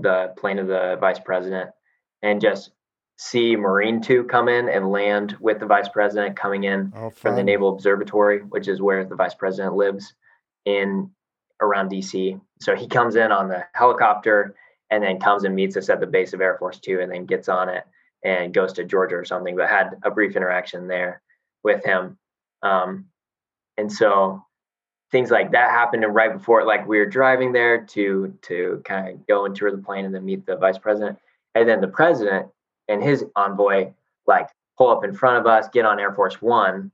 the 0.01 0.33
plane 0.39 0.59
of 0.59 0.69
the 0.69 0.97
vice 1.01 1.19
president, 1.19 1.71
and 2.23 2.41
just 2.41 2.71
see 3.17 3.57
Marine 3.57 4.01
Two 4.01 4.25
come 4.25 4.49
in 4.49 4.69
and 4.69 4.93
land 4.93 5.37
with 5.41 5.59
the 5.59 5.67
vice 5.67 5.89
president 5.89 6.37
coming 6.37 6.65
in 6.65 6.93
oh, 6.95 7.11
from 7.11 7.35
the 7.35 7.43
Naval 7.43 7.71
Observatory, 7.71 8.39
which 8.41 8.69
is 8.69 8.81
where 8.81 9.05
the 9.05 9.17
vice 9.17 9.35
president 9.35 9.75
lives 9.75 10.15
in 10.65 11.11
around 11.61 11.91
DC. 11.91 12.41
So 12.61 12.75
he 12.75 12.87
comes 12.87 13.17
in 13.17 13.33
on 13.33 13.49
the 13.49 13.65
helicopter 13.75 14.55
and 14.91 15.03
then 15.03 15.21
comes 15.21 15.45
and 15.45 15.55
meets 15.55 15.77
us 15.77 15.89
at 15.89 16.01
the 16.01 16.07
base 16.07 16.33
of 16.33 16.41
Air 16.41 16.57
Force 16.59 16.79
Two 16.79 17.01
and 17.01 17.11
then 17.11 17.27
gets 17.27 17.49
on 17.49 17.69
it 17.69 17.85
and 18.25 18.53
goes 18.53 18.73
to 18.75 18.85
Georgia 18.85 19.17
or 19.17 19.25
something, 19.25 19.57
but 19.57 19.69
had 19.69 19.97
a 20.03 20.11
brief 20.11 20.37
interaction 20.37 20.89
there 20.89 21.23
with 21.63 21.85
him. 21.85 22.19
Um, 22.63 23.07
and 23.77 23.91
so 23.91 24.45
things 25.11 25.31
like 25.31 25.53
that 25.53 25.71
happened 25.71 26.05
and 26.05 26.15
right 26.15 26.33
before 26.33 26.65
like 26.65 26.87
we 26.87 26.99
were 26.99 27.07
driving 27.07 27.53
there 27.53 27.85
to 27.85 28.33
to 28.43 28.81
kind 28.85 29.09
of 29.09 29.27
go 29.27 29.45
and 29.45 29.57
tour 29.57 29.71
the 29.71 29.79
plane 29.79 30.05
and 30.05 30.15
then 30.15 30.25
meet 30.25 30.47
the 30.47 30.57
vice 30.57 30.79
president. 30.79 31.19
And 31.55 31.69
then 31.69 31.81
the 31.81 31.89
president 31.89 32.47
and 32.89 33.03
his 33.03 33.25
envoy 33.37 33.93
like 34.27 34.49
pull 34.77 34.91
up 34.91 35.05
in 35.05 35.13
front 35.13 35.39
of 35.39 35.47
us, 35.47 35.69
get 35.73 35.85
on 35.85 36.01
Air 36.01 36.13
Force 36.13 36.41
One, 36.41 36.91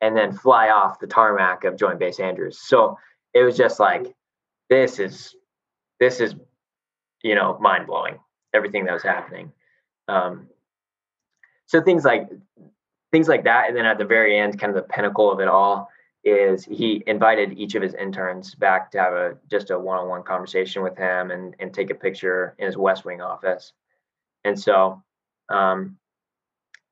and 0.00 0.16
then 0.16 0.32
fly 0.32 0.70
off 0.70 0.98
the 0.98 1.06
tarmac 1.06 1.64
of 1.64 1.76
Joint 1.76 1.98
Base 1.98 2.20
Andrews. 2.20 2.58
So 2.58 2.98
it 3.34 3.42
was 3.42 3.56
just 3.56 3.80
like, 3.80 4.14
this 4.68 4.98
is 4.98 5.34
this 5.98 6.20
is 6.20 6.34
you 7.22 7.34
know 7.34 7.58
mind 7.60 7.86
blowing. 7.86 8.18
Everything 8.52 8.84
that 8.84 8.92
was 8.92 9.02
happening. 9.02 9.52
Um, 10.08 10.48
so 11.66 11.80
things 11.80 12.04
like 12.04 12.28
things 13.12 13.28
like 13.28 13.44
that, 13.44 13.68
and 13.68 13.76
then 13.76 13.86
at 13.86 13.98
the 13.98 14.04
very 14.04 14.38
end, 14.38 14.58
kind 14.58 14.70
of 14.70 14.76
the 14.76 14.88
pinnacle 14.88 15.30
of 15.30 15.40
it 15.40 15.48
all 15.48 15.88
is 16.22 16.64
he 16.64 17.02
invited 17.06 17.58
each 17.58 17.74
of 17.74 17.82
his 17.82 17.94
interns 17.94 18.54
back 18.54 18.90
to 18.90 18.98
have 18.98 19.12
a 19.14 19.36
just 19.50 19.70
a 19.70 19.78
one-on-one 19.78 20.22
conversation 20.22 20.82
with 20.82 20.96
him 20.96 21.30
and 21.30 21.56
and 21.60 21.72
take 21.72 21.90
a 21.90 21.94
picture 21.94 22.54
in 22.58 22.66
his 22.66 22.76
West 22.76 23.04
Wing 23.04 23.20
office. 23.20 23.72
And 24.44 24.58
so 24.58 25.02
um, 25.48 25.96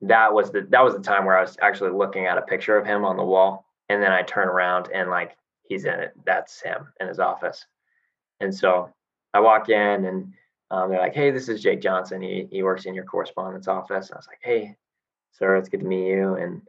that 0.01 0.33
was 0.33 0.51
the 0.51 0.65
that 0.69 0.83
was 0.83 0.93
the 0.93 1.01
time 1.01 1.25
where 1.25 1.37
I 1.37 1.41
was 1.41 1.57
actually 1.61 1.91
looking 1.91 2.25
at 2.25 2.37
a 2.37 2.41
picture 2.41 2.77
of 2.77 2.85
him 2.85 3.05
on 3.05 3.17
the 3.17 3.23
wall, 3.23 3.65
and 3.89 4.01
then 4.01 4.11
I 4.11 4.23
turn 4.23 4.47
around 4.47 4.89
and 4.93 5.09
like 5.09 5.35
he's 5.69 5.85
in 5.85 5.93
it. 5.93 6.13
That's 6.25 6.61
him 6.61 6.91
in 6.99 7.07
his 7.07 7.19
office, 7.19 7.65
and 8.41 8.53
so 8.53 8.93
I 9.33 9.39
walk 9.39 9.69
in 9.69 10.05
and 10.05 10.33
um, 10.71 10.89
they're 10.89 10.99
like, 10.99 11.15
"Hey, 11.15 11.31
this 11.31 11.49
is 11.49 11.61
Jake 11.61 11.81
Johnson. 11.81 12.21
He 12.21 12.47
he 12.51 12.63
works 12.63 12.85
in 12.85 12.93
your 12.93 13.05
correspondence 13.05 13.67
office." 13.67 14.09
And 14.09 14.15
I 14.15 14.19
was 14.19 14.27
like, 14.27 14.41
"Hey, 14.41 14.75
sir, 15.31 15.55
it's 15.55 15.69
good 15.69 15.79
to 15.79 15.85
meet 15.85 16.07
you." 16.07 16.35
And 16.35 16.61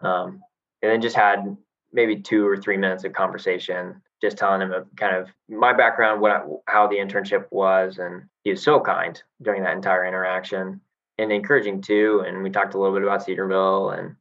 um, 0.00 0.42
and 0.82 0.90
then 0.90 1.02
just 1.02 1.16
had 1.16 1.56
maybe 1.92 2.16
two 2.16 2.46
or 2.46 2.56
three 2.56 2.76
minutes 2.76 3.04
of 3.04 3.12
conversation, 3.12 4.00
just 4.20 4.38
telling 4.38 4.60
him 4.62 4.72
kind 4.96 5.16
of 5.16 5.28
my 5.48 5.72
background, 5.72 6.20
what 6.20 6.30
I, 6.30 6.42
how 6.66 6.86
the 6.86 6.96
internship 6.96 7.46
was, 7.50 7.98
and 7.98 8.24
he 8.44 8.50
was 8.50 8.62
so 8.62 8.80
kind 8.80 9.22
during 9.42 9.62
that 9.62 9.74
entire 9.74 10.06
interaction 10.06 10.80
and 11.18 11.32
encouraging 11.32 11.82
too. 11.82 12.24
And 12.26 12.42
we 12.42 12.50
talked 12.50 12.74
a 12.74 12.78
little 12.78 12.94
bit 12.94 13.02
about 13.02 13.22
Cedarville 13.22 13.90
and 13.90 14.16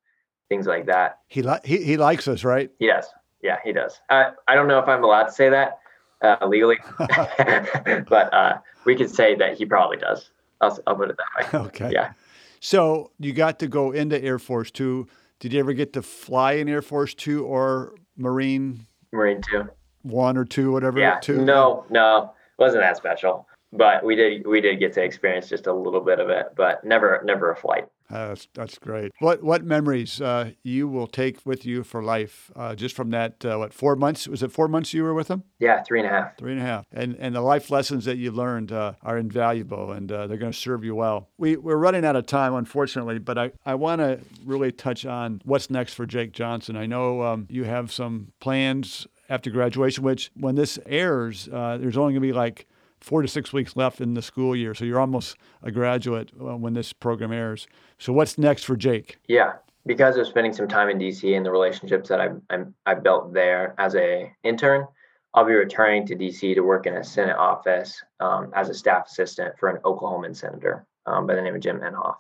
things 0.50 0.68
like 0.68 0.88
that. 0.88 1.20
He 1.28 1.42
li- 1.42 1.60
he 1.64 1.84
he 1.84 1.98
likes 1.98 2.28
us, 2.28 2.44
right? 2.44 2.70
Does. 2.80 3.06
Yeah, 3.44 3.58
he 3.64 3.72
does. 3.72 4.00
Uh, 4.10 4.32
I 4.48 4.56
don't 4.56 4.68
know 4.68 4.80
if 4.80 4.88
I'm 4.88 5.04
allowed 5.04 5.26
to 5.26 5.32
say 5.32 5.50
that 5.50 5.80
uh, 6.22 6.46
legally, 6.48 6.78
but 6.98 8.34
uh, 8.34 8.58
we 8.86 8.96
could 8.96 9.10
say 9.10 9.36
that 9.36 9.58
he 9.58 9.66
probably 9.66 9.98
does. 9.98 10.30
I'll, 10.62 10.78
I'll 10.86 10.96
put 10.96 11.10
it 11.10 11.18
that 11.18 11.54
way. 11.54 11.60
Okay. 11.68 11.92
Yeah. 11.92 12.14
So 12.60 13.12
you 13.20 13.34
got 13.34 13.60
to 13.60 13.68
go 13.68 13.92
into 13.92 14.22
Air 14.24 14.40
Force 14.40 14.70
Two. 14.72 15.08
Did 15.40 15.54
you 15.54 15.60
ever 15.60 15.74
get 15.74 15.94
to 15.94 16.02
fly 16.02 16.54
in 16.54 16.70
Air 16.70 16.84
Force 16.84 17.14
Two 17.14 17.46
or 17.46 17.96
Marine? 18.16 18.86
Marine 19.12 19.42
Two. 19.42 19.68
One 20.04 20.38
or 20.38 20.46
two, 20.46 20.72
whatever. 20.72 21.00
Yeah. 21.00 21.20
Two. 21.20 21.44
No, 21.44 21.86
no, 21.90 22.34
wasn't 22.58 22.82
that 22.82 22.98
special. 22.98 23.48
But 23.74 24.04
we 24.04 24.16
did 24.16 24.46
we 24.46 24.62
did 24.62 24.80
get 24.80 24.94
to 24.94 25.04
experience 25.04 25.50
just 25.50 25.68
a 25.68 25.74
little 25.74 26.02
bit 26.02 26.20
of 26.20 26.30
it, 26.30 26.48
but 26.56 26.84
never 26.84 27.22
never 27.24 27.52
a 27.52 27.56
flight. 27.56 27.88
Uh, 28.10 28.30
that's, 28.30 28.48
that's 28.54 28.78
great. 28.78 29.12
What 29.20 29.42
what 29.42 29.64
memories 29.64 30.20
uh, 30.20 30.52
you 30.64 30.88
will 30.90 31.08
take 31.08 31.46
with 31.46 31.66
you 31.66 31.84
for 31.84 32.04
life 32.04 32.52
uh, 32.56 32.76
just 32.76 32.96
from 32.96 33.12
that? 33.12 33.44
Uh, 33.46 33.58
what 33.58 33.74
four 33.74 33.96
months? 33.96 34.28
Was 34.28 34.44
it 34.44 34.52
four 34.52 34.68
months 34.68 34.94
you 34.94 35.04
were 35.04 35.14
with 35.14 35.30
them? 35.30 35.44
Yeah, 35.60 35.82
three 35.84 36.00
and 36.00 36.08
a 36.08 36.12
half. 36.12 36.38
Three 36.38 36.52
and 36.52 36.62
a 36.62 36.66
half. 36.66 36.86
And 36.92 37.16
and 37.16 37.34
the 37.34 37.42
life 37.42 37.72
lessons 37.72 38.04
that 38.06 38.18
you 38.18 38.32
learned 38.32 38.74
uh, 38.74 38.94
are 39.02 39.18
invaluable, 39.18 39.94
and 39.94 40.12
uh, 40.12 40.28
they're 40.28 40.38
going 40.38 40.52
to 40.52 40.58
serve 40.58 40.84
you 40.84 40.94
well. 40.94 41.30
We 41.38 41.56
we're 41.56 41.78
running 41.78 42.04
out 42.04 42.18
of 42.18 42.26
time, 42.26 42.54
unfortunately, 42.54 43.20
but 43.20 43.38
I 43.38 43.52
I 43.66 43.76
want 43.76 44.00
to 44.00 44.20
really 44.44 44.74
touch 44.74 45.06
on 45.06 45.42
what's 45.46 45.70
next 45.70 45.94
for 45.94 46.06
Jake 46.06 46.34
Johnson. 46.34 46.76
I 46.76 46.88
know 46.88 47.24
um, 47.24 47.48
you 47.50 47.64
have 47.64 47.94
some 47.94 48.34
plans 48.42 49.08
after 49.30 49.50
graduation, 49.50 50.04
which 50.04 50.30
when 50.36 50.56
this 50.56 50.78
airs, 50.86 51.46
there's 51.46 51.96
only 51.96 52.12
going 52.12 52.16
to 52.16 52.20
be 52.20 52.34
like 52.34 52.68
four 53.02 53.22
to 53.22 53.28
six 53.28 53.52
weeks 53.52 53.76
left 53.76 54.00
in 54.00 54.14
the 54.14 54.22
school 54.22 54.56
year. 54.56 54.74
So 54.74 54.86
you're 54.86 55.00
almost 55.00 55.36
a 55.62 55.72
graduate 55.72 56.32
uh, 56.40 56.56
when 56.56 56.74
this 56.74 56.94
program 56.94 57.32
airs. 57.32 57.68
So 57.98 58.14
what's 58.14 58.38
next 58.38 58.64
for 58.64 58.76
Jake? 58.76 59.18
Yeah, 59.28 59.54
because 59.86 60.18
of 60.18 60.28
spending 60.28 60.54
some 60.54 60.68
time 60.68 60.90
in 60.90 61.00
DC 61.00 61.36
and 61.36 61.46
the 61.46 61.52
relationships 61.52 62.10
that 62.10 62.22
I've, 62.22 62.68
i 62.86 62.94
built 62.94 63.34
there 63.34 63.76
as 63.78 63.96
a 63.96 64.32
intern, 64.44 64.88
I'll 65.34 65.46
be 65.46 65.54
returning 65.54 66.06
to 66.08 66.16
DC 66.16 66.56
to 66.56 66.62
work 66.62 66.86
in 66.86 66.96
a 66.96 67.04
Senate 67.04 67.38
office 67.38 68.02
um, 68.20 68.52
as 68.56 68.70
a 68.70 68.74
staff 68.74 69.08
assistant 69.08 69.58
for 69.58 69.70
an 69.70 69.82
Oklahoman 69.84 70.36
senator 70.36 70.86
um, 71.06 71.26
by 71.26 71.36
the 71.36 71.42
name 71.42 71.56
of 71.56 71.62
Jim 71.62 71.80
Inhofe. 71.80 72.18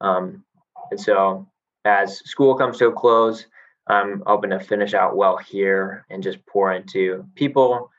Um, 0.00 0.44
and 0.90 1.00
so 1.00 1.46
as 1.84 2.18
school 2.18 2.56
comes 2.56 2.78
to 2.78 2.88
a 2.88 2.92
close, 2.92 3.46
I'm 3.86 4.22
hoping 4.26 4.50
to 4.50 4.60
finish 4.60 4.92
out 4.92 5.16
well 5.16 5.36
here 5.36 6.04
and 6.10 6.22
just 6.22 6.44
pour 6.46 6.72
into 6.72 7.24
people 7.34 7.90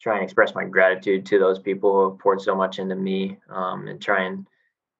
try 0.00 0.16
and 0.16 0.24
express 0.24 0.54
my 0.54 0.64
gratitude 0.64 1.26
to 1.26 1.38
those 1.38 1.58
people 1.58 1.92
who 1.92 2.10
have 2.10 2.18
poured 2.18 2.40
so 2.40 2.54
much 2.54 2.78
into 2.78 2.94
me 2.94 3.38
um, 3.50 3.88
and 3.88 4.00
try 4.00 4.24
and 4.24 4.46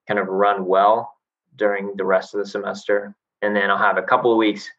kind 0.07 0.19
of 0.19 0.27
run 0.27 0.65
well 0.65 1.17
during 1.55 1.95
the 1.95 2.05
rest 2.05 2.33
of 2.33 2.39
the 2.39 2.45
semester. 2.45 3.15
And 3.41 3.55
then 3.55 3.69
I'll 3.69 3.77
have 3.77 3.97
a 3.97 4.01
couple 4.01 4.31
of 4.31 4.37
weeks. 4.37 4.69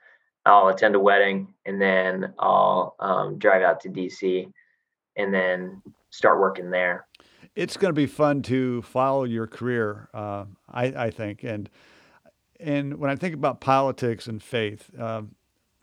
I'll 0.46 0.68
attend 0.68 0.94
a 0.94 1.00
wedding 1.00 1.52
and 1.66 1.81
then 1.81 2.33
I'll 2.38 2.96
um, 3.00 3.38
drive 3.38 3.62
out 3.62 3.81
to 3.81 3.88
DC 3.88 4.50
and 5.16 5.35
then 5.35 5.83
start 6.11 6.40
working 6.40 6.70
there. 6.70 7.07
It's 7.54 7.76
going 7.76 7.90
to 7.90 7.96
be 7.96 8.07
fun 8.07 8.42
to 8.42 8.83
follow 8.83 9.24
your 9.24 9.46
career, 9.46 10.09
uh, 10.14 10.44
I, 10.70 10.85
I, 10.87 11.11
think. 11.11 11.42
And 11.42 11.68
and 12.61 12.98
when 12.98 13.11
I 13.11 13.16
think 13.16 13.35
about 13.35 13.61
politics 13.61 14.26
and 14.26 14.42
faith, 14.42 14.90
uh, 14.98 15.22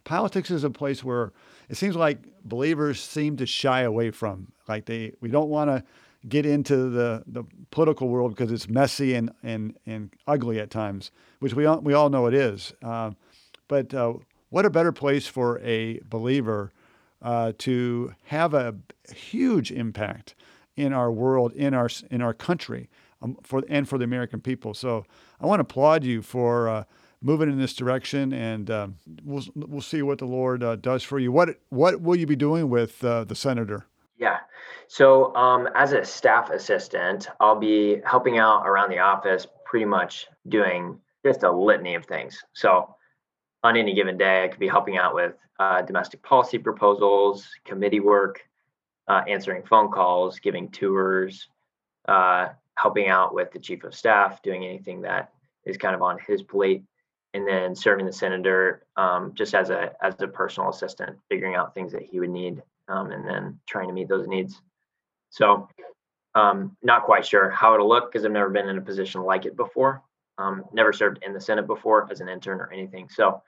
politics 0.06 0.50
is 0.50 0.64
a 0.64 0.70
place 0.70 1.04
where 1.04 1.34
it 1.70 1.76
seems 1.76 1.96
like 1.96 2.20
believers 2.46 3.02
seem 3.02 3.38
to 3.38 3.46
shy 3.46 3.82
away 3.82 4.12
from. 4.12 4.52
Like 4.68 4.86
they, 4.86 5.14
we 5.22 5.30
don't 5.30 5.50
want 5.50 5.70
to 5.70 5.84
get 6.28 6.46
into 6.46 6.90
the, 6.90 7.24
the 7.28 7.44
political 7.72 8.08
world 8.08 8.36
because 8.36 8.52
it's 8.52 8.70
messy 8.70 9.14
and, 9.14 9.32
and, 9.44 9.76
and 9.86 10.12
ugly 10.28 10.60
at 10.60 10.70
times, 10.70 11.12
which 11.40 11.54
we 11.54 11.66
all, 11.66 11.80
we 11.82 11.94
all 11.94 12.10
know 12.10 12.26
it 12.26 12.34
is. 12.34 12.74
Uh, 12.84 13.12
but 13.68 13.94
uh, 13.94 14.14
what 14.50 14.66
a 14.66 14.70
better 14.70 14.92
place 14.92 15.28
for 15.28 15.60
a 15.60 16.00
believer 16.10 16.72
uh, 17.22 17.54
to 17.58 18.14
have 18.26 18.54
a 18.54 18.76
huge 19.14 19.72
impact 19.72 20.36
in 20.76 20.94
our 20.94 21.12
world, 21.12 21.54
in 21.54 21.74
our 21.74 21.90
in 22.12 22.22
our 22.22 22.34
country, 22.34 22.90
um, 23.22 23.38
for 23.44 23.64
and 23.70 23.88
for 23.88 23.98
the 23.98 24.04
American 24.04 24.40
people. 24.40 24.74
So 24.74 25.06
I 25.40 25.46
want 25.46 25.60
to 25.60 25.62
applaud 25.62 26.04
you 26.04 26.22
for 26.22 26.70
uh, 26.70 26.84
moving 27.26 27.50
in 27.52 27.58
this 27.58 27.74
direction, 27.74 28.32
and 28.32 28.70
uh, 28.70 28.88
we'll 29.24 29.44
we'll 29.56 29.82
see 29.82 30.02
what 30.02 30.20
the 30.20 30.26
Lord 30.26 30.64
uh, 30.64 30.76
does 30.76 31.04
for 31.04 31.20
you. 31.20 31.32
What 31.32 31.50
what 31.70 32.00
will 32.02 32.16
you 32.16 32.28
be 32.28 32.36
doing 32.36 32.70
with 32.70 33.04
uh, 33.04 33.24
the 33.24 33.36
senator? 33.36 33.86
Yeah. 34.18 34.38
So 34.88 35.36
um, 35.36 35.68
as 35.76 35.92
a 35.92 36.06
staff 36.06 36.52
assistant, 36.52 37.28
I'll 37.40 37.60
be 37.60 38.02
helping 38.06 38.38
out 38.38 38.68
around 38.68 38.92
the 38.92 39.00
office, 39.00 39.48
pretty 39.66 39.86
much 39.86 40.28
doing 40.48 41.00
just 41.26 41.44
a 41.44 41.52
litany 41.52 41.96
of 41.96 42.06
things. 42.06 42.42
So 42.54 42.96
on 43.64 43.76
any 43.76 43.96
given 43.96 44.18
day, 44.18 44.44
I 44.44 44.48
could 44.48 44.60
be 44.60 44.68
helping 44.68 44.98
out 44.98 45.16
with 45.16 45.34
uh, 45.60 45.82
domestic 45.82 46.22
policy 46.22 46.60
proposals, 46.60 47.48
committee 47.66 48.00
work, 48.00 48.42
uh, 49.08 49.24
answering 49.28 49.64
phone 49.64 49.92
calls, 49.92 50.38
giving 50.40 50.70
tours, 50.70 51.50
uh, 52.08 52.50
helping 52.78 53.08
out 53.08 53.34
with 53.34 53.52
the 53.52 53.60
chief 53.60 53.84
of 53.84 53.96
staff, 53.96 54.44
doing 54.44 54.64
anything 54.64 55.02
that 55.02 55.32
is 55.66 55.78
kind 55.78 55.96
of 55.96 56.04
on 56.04 56.20
his 56.28 56.44
plate 56.44 56.84
and 57.36 57.46
then 57.46 57.76
serving 57.76 58.06
the 58.06 58.14
senator 58.14 58.86
um, 58.96 59.34
just 59.36 59.54
as 59.54 59.70
a 59.70 59.92
as 60.02 60.16
a 60.22 60.28
personal 60.28 60.70
assistant, 60.70 61.18
figuring 61.30 61.54
out 61.54 61.74
things 61.74 61.92
that 61.92 62.04
he 62.04 62.22
would 62.22 62.30
need, 62.30 62.64
um, 62.88 63.12
and 63.12 63.28
then 63.28 63.60
trying 63.68 63.90
to 63.90 63.94
meet 63.94 64.08
those 64.08 64.26
needs. 64.26 64.62
So, 65.32 65.68
um, 66.34 66.78
not 66.82 67.04
quite 67.04 67.26
sure 67.26 67.50
how 67.50 67.74
it'll 67.74 67.90
look 67.90 68.10
because 68.10 68.26
I've 68.26 68.32
never 68.32 68.50
been 68.50 68.70
in 68.70 68.78
a 68.78 68.82
position 68.82 69.22
like 69.22 69.46
it 69.46 69.58
before. 69.58 70.02
Um, 70.38 70.64
never 70.72 70.94
served 70.94 71.24
in 71.24 71.34
the 71.34 71.42
Senate 71.42 71.68
before 71.68 72.08
as 72.10 72.22
an 72.22 72.30
intern 72.30 72.62
or 72.62 72.72
anything. 72.72 73.10
So, 73.10 73.44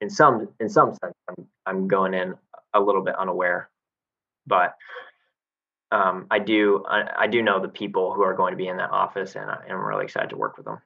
in 0.00 0.10
some 0.10 0.48
in 0.58 0.68
some 0.68 0.90
sense, 0.90 1.14
I'm 1.28 1.46
I'm 1.66 1.88
going 1.88 2.12
in 2.12 2.34
a 2.74 2.80
little 2.80 3.02
bit 3.02 3.14
unaware, 3.14 3.70
but 4.48 4.74
um, 5.92 6.26
I 6.28 6.40
do 6.40 6.84
I, 6.88 7.08
I 7.20 7.26
do 7.28 7.40
know 7.40 7.60
the 7.60 7.68
people 7.68 8.14
who 8.14 8.22
are 8.22 8.34
going 8.34 8.50
to 8.50 8.56
be 8.56 8.66
in 8.66 8.78
that 8.78 8.90
office, 8.90 9.36
and 9.36 9.48
I'm 9.48 9.86
really 9.86 10.06
excited 10.06 10.30
to 10.30 10.36
work 10.36 10.56
with 10.56 10.66
them 10.66 10.80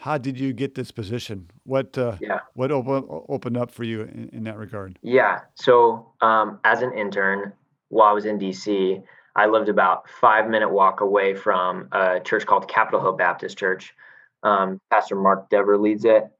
how 0.00 0.16
did 0.16 0.40
you 0.40 0.54
get 0.54 0.74
this 0.74 0.90
position? 0.90 1.50
What 1.64 1.96
uh, 1.98 2.16
yeah. 2.22 2.40
what 2.54 2.72
open, 2.72 3.04
opened 3.28 3.58
up 3.58 3.70
for 3.70 3.84
you 3.84 4.00
in, 4.00 4.30
in 4.32 4.44
that 4.44 4.56
regard? 4.56 4.98
Yeah. 5.02 5.40
So 5.56 6.10
um, 6.22 6.58
as 6.64 6.80
an 6.80 6.94
intern, 6.94 7.52
while 7.90 8.08
I 8.08 8.12
was 8.12 8.24
in 8.24 8.38
DC, 8.38 9.02
I 9.36 9.46
lived 9.46 9.68
about 9.68 10.08
five 10.08 10.48
minute 10.48 10.70
walk 10.70 11.02
away 11.02 11.34
from 11.34 11.88
a 11.92 12.18
church 12.18 12.46
called 12.46 12.66
Capitol 12.66 13.02
Hill 13.02 13.12
Baptist 13.12 13.58
Church. 13.58 13.94
Um, 14.42 14.80
Pastor 14.90 15.16
Mark 15.16 15.50
Dever 15.50 15.76
leads 15.76 16.06
it, 16.06 16.30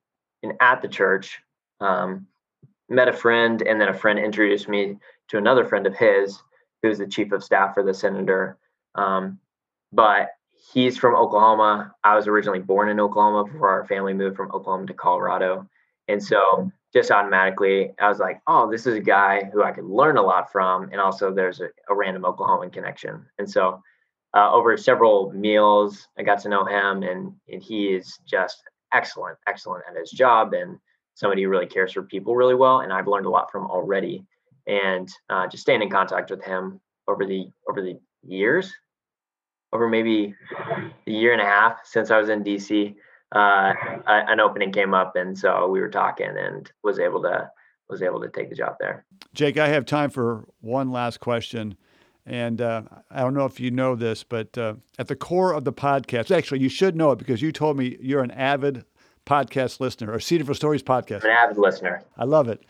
and 0.43 0.55
at 0.63 0.81
the 0.81 0.89
church, 0.89 1.39
um, 1.81 2.27
met 2.89 3.09
a 3.09 3.13
friend, 3.13 3.61
and 3.61 3.79
then 3.79 3.89
a 3.89 3.95
friend 3.95 4.19
introduced 4.19 4.71
me 4.71 4.97
to 5.29 5.37
another 5.37 5.67
friend 5.67 5.87
of 5.87 5.95
his, 5.95 6.43
who's 6.83 6.97
the 6.97 7.07
chief 7.07 7.31
of 7.33 7.45
staff 7.45 7.75
for 7.75 7.83
the 7.83 7.93
senator. 7.93 8.57
Um, 8.95 9.39
but 9.93 10.31
he's 10.73 10.99
from 10.99 11.15
Oklahoma. 11.15 11.95
I 12.05 12.15
was 12.15 12.27
originally 12.27 12.59
born 12.61 12.89
in 12.89 13.01
Oklahoma 13.01 13.51
before 13.51 13.71
our 13.71 13.87
family 13.87 14.13
moved 14.13 14.37
from 14.37 14.51
Oklahoma 14.53 14.87
to 14.87 14.95
Colorado. 14.95 15.69
And 16.09 16.23
so 16.23 16.71
just 16.93 17.11
automatically, 17.11 17.93
I 18.01 18.09
was 18.09 18.19
like, 18.19 18.41
oh, 18.47 18.71
this 18.71 18.87
is 18.87 18.95
a 18.95 19.01
guy 19.01 19.45
who 19.53 19.63
I 19.63 19.73
could 19.73 19.85
learn 19.85 20.17
a 20.17 20.23
lot 20.23 20.51
from. 20.51 20.91
And 20.91 21.01
also, 21.01 21.33
there's 21.33 21.61
a, 21.61 21.69
a 21.89 21.95
random 21.95 22.25
Oklahoman 22.25 22.73
connection. 22.73 23.25
And 23.39 23.49
so, 23.49 23.81
uh, 24.35 24.53
over 24.53 24.77
several 24.77 25.33
meals, 25.33 26.07
I 26.19 26.23
got 26.23 26.41
to 26.43 26.49
know 26.49 26.65
him, 26.65 27.03
and, 27.03 27.33
and 27.49 27.61
he 27.61 27.89
is 27.89 28.19
just 28.27 28.63
excellent, 28.95 29.37
excellent 29.49 29.85
at 29.89 29.97
his 29.97 30.11
job, 30.11 30.53
and 30.53 30.79
somebody 31.15 31.43
who 31.43 31.49
really 31.49 31.67
cares 31.67 31.93
for 31.93 32.03
people 32.03 32.37
really 32.37 32.55
well. 32.55 32.81
And 32.81 32.93
I've 32.93 33.09
learned 33.09 33.27
a 33.27 33.31
lot 33.31 33.51
from 33.51 33.67
already. 33.67 34.25
And 34.67 35.09
uh, 35.31 35.49
just 35.49 35.63
staying 35.63 35.83
in 35.83 35.91
contact 35.91 36.31
with 36.31 36.45
him 36.45 36.81
over 37.09 37.27
the 37.27 37.51
over 37.69 37.83
the 37.83 37.99
years 38.23 38.73
over 39.73 39.89
maybe 39.89 40.35
a 41.07 41.11
year 41.11 41.33
and 41.33 41.41
a 41.41 41.45
half 41.45 41.79
since 41.85 42.11
I 42.11 42.19
was 42.19 42.29
in 42.29 42.43
DC, 42.43 42.95
uh, 43.33 43.73
an 44.07 44.41
opening 44.41 44.73
came 44.73 44.95
up, 44.95 45.17
and 45.17 45.39
so 45.39 45.69
we 45.69 45.81
were 45.81 45.91
talking, 45.91 46.37
and 46.37 46.71
was 46.83 46.99
able 46.99 47.23
to 47.23 47.51
was 47.89 48.03
able 48.03 48.21
to 48.21 48.29
take 48.29 48.49
the 48.49 48.55
job 48.55 48.77
there. 48.81 49.05
Jake, 49.35 49.59
I 49.59 49.69
have 49.69 49.85
time 49.85 50.11
for 50.11 50.45
one 50.61 50.91
last 50.93 51.21
question. 51.21 51.77
And 52.27 52.61
uh, 52.61 52.83
I 53.11 53.21
don't 53.21 53.35
know 53.35 53.47
if 53.47 53.59
you 53.59 53.71
know 53.71 53.97
this, 53.97 54.23
but 54.23 54.57
uh, 54.57 54.75
at 54.99 55.09
the 55.09 55.17
core 55.17 55.53
of 55.53 55.65
the 55.65 55.73
podcast, 55.73 56.35
actually, 56.35 56.61
you 56.61 56.69
should 56.69 56.95
know 56.95 57.11
it 57.13 57.19
because 57.19 57.43
you 57.43 57.51
told 57.51 57.77
me 57.77 57.97
you're 58.01 58.23
an 58.23 58.31
avid 58.31 58.85
podcast 59.27 59.81
listener 59.81 60.13
or 60.13 60.21
Cedarville 60.21 60.55
Stories 60.55 60.83
podcast. 60.83 61.25
I'm 61.25 61.31
an 61.31 61.37
avid 61.37 61.59
listener. 61.59 62.03
I 62.17 62.25
love 62.25 62.49
it. 62.49 62.63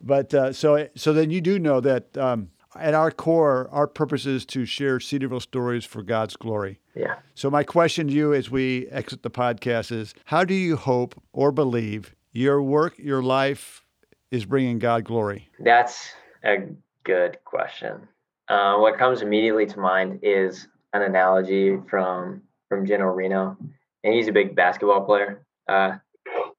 But 0.00 0.34
uh, 0.34 0.52
so, 0.52 0.88
so 0.96 1.12
then 1.12 1.30
you 1.30 1.40
do 1.40 1.58
know 1.58 1.80
that 1.80 2.16
um, 2.18 2.50
at 2.80 2.94
our 2.94 3.10
core, 3.10 3.68
our 3.72 3.86
purpose 3.86 4.26
is 4.26 4.44
to 4.46 4.64
share 4.64 5.00
Cedarville 5.00 5.40
stories 5.40 5.84
for 5.84 6.02
God's 6.02 6.36
glory. 6.36 6.80
Yeah. 6.94 7.16
So 7.34 7.50
my 7.50 7.62
question 7.62 8.08
to 8.08 8.12
you 8.12 8.32
as 8.32 8.50
we 8.50 8.86
exit 8.88 9.22
the 9.22 9.30
podcast 9.30 9.92
is 9.92 10.14
how 10.26 10.44
do 10.44 10.54
you 10.54 10.76
hope 10.76 11.20
or 11.32 11.52
believe 11.52 12.14
your 12.32 12.62
work, 12.62 12.98
your 12.98 13.22
life 13.22 13.84
is 14.30 14.44
bringing 14.44 14.78
God 14.78 15.04
glory? 15.04 15.48
That's 15.58 16.12
a 16.44 16.68
good 17.04 17.38
question. 17.44 18.08
Uh, 18.48 18.76
what 18.76 18.98
comes 18.98 19.22
immediately 19.22 19.66
to 19.66 19.78
mind 19.78 20.20
is 20.22 20.68
an 20.92 21.02
analogy 21.02 21.76
from 21.90 22.42
from 22.68 22.86
General 22.86 23.14
Reno, 23.14 23.56
and 24.02 24.14
he's 24.14 24.28
a 24.28 24.32
big 24.32 24.56
basketball 24.56 25.04
player. 25.04 25.44
Uh, 25.68 25.96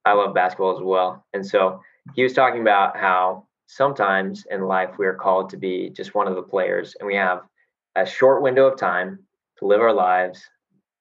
I 0.04 0.12
love 0.12 0.34
basketball 0.34 0.76
as 0.76 0.82
well, 0.82 1.26
and 1.34 1.46
so 1.46 1.80
he 2.14 2.22
was 2.22 2.32
talking 2.32 2.60
about 2.60 2.96
how 2.96 3.47
sometimes 3.68 4.44
in 4.50 4.62
life 4.62 4.98
we 4.98 5.06
are 5.06 5.14
called 5.14 5.48
to 5.50 5.56
be 5.56 5.90
just 5.90 6.14
one 6.14 6.26
of 6.26 6.34
the 6.34 6.42
players 6.42 6.96
and 6.98 7.06
we 7.06 7.14
have 7.14 7.42
a 7.94 8.04
short 8.04 8.42
window 8.42 8.66
of 8.66 8.78
time 8.78 9.18
to 9.58 9.66
live 9.66 9.80
our 9.80 9.92
lives 9.92 10.42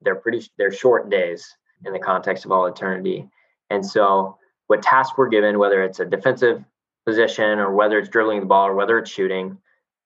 they're 0.01 0.15
pretty 0.15 0.45
they're 0.57 0.71
short 0.71 1.09
days 1.09 1.57
in 1.85 1.93
the 1.93 1.99
context 1.99 2.45
of 2.45 2.51
all 2.51 2.67
eternity 2.67 3.27
and 3.71 3.83
so 3.83 4.37
what 4.67 4.83
tasks 4.83 5.17
we're 5.17 5.27
given 5.27 5.57
whether 5.57 5.81
it's 5.81 5.99
a 5.99 6.05
defensive 6.05 6.63
position 7.07 7.57
or 7.57 7.73
whether 7.73 7.97
it's 7.97 8.09
dribbling 8.09 8.41
the 8.41 8.45
ball 8.45 8.67
or 8.67 8.75
whether 8.75 8.99
it's 8.99 9.09
shooting 9.09 9.57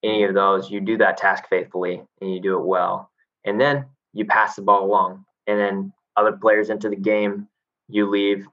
any 0.03 0.23
of 0.23 0.33
those, 0.33 0.69
you 0.69 0.79
do 0.79 0.97
that 0.97 1.17
task 1.17 1.45
faithfully 1.49 2.01
and 2.21 2.33
you 2.33 2.39
do 2.39 2.57
it 2.57 2.65
well. 2.65 3.09
And 3.45 3.59
then 3.59 3.85
you 4.13 4.25
pass 4.25 4.55
the 4.55 4.61
ball 4.61 4.85
along. 4.85 5.25
And 5.47 5.59
then 5.59 5.93
other 6.17 6.33
players 6.33 6.69
into 6.69 6.89
the 6.89 6.95
game, 6.95 7.47
you 7.89 8.09
leave. 8.09 8.47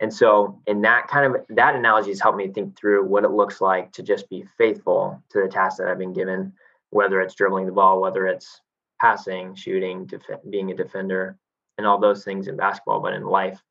And 0.00 0.12
so, 0.12 0.58
in 0.66 0.80
that 0.82 1.08
kind 1.08 1.26
of 1.26 1.42
that 1.50 1.76
analogy 1.76 2.08
has 2.08 2.20
helped 2.20 2.38
me 2.38 2.48
think 2.48 2.76
through 2.76 3.04
what 3.04 3.24
it 3.24 3.30
looks 3.30 3.60
like 3.60 3.92
to 3.92 4.02
just 4.02 4.28
be 4.30 4.44
faithful 4.56 5.22
to 5.30 5.42
the 5.42 5.48
task 5.48 5.76
that 5.76 5.88
I've 5.88 5.98
been 5.98 6.14
given, 6.14 6.54
whether 6.88 7.20
it's 7.20 7.34
dribbling 7.34 7.66
the 7.66 7.72
ball, 7.72 8.00
whether 8.00 8.26
it's 8.26 8.62
passing, 8.98 9.54
shooting, 9.54 10.06
def- 10.06 10.22
being 10.48 10.70
a 10.70 10.74
defender, 10.74 11.36
and 11.76 11.86
all 11.86 11.98
those 11.98 12.24
things 12.24 12.48
in 12.48 12.56
basketball. 12.56 13.00
But 13.00 13.12
in 13.12 13.24
life, 13.24 13.62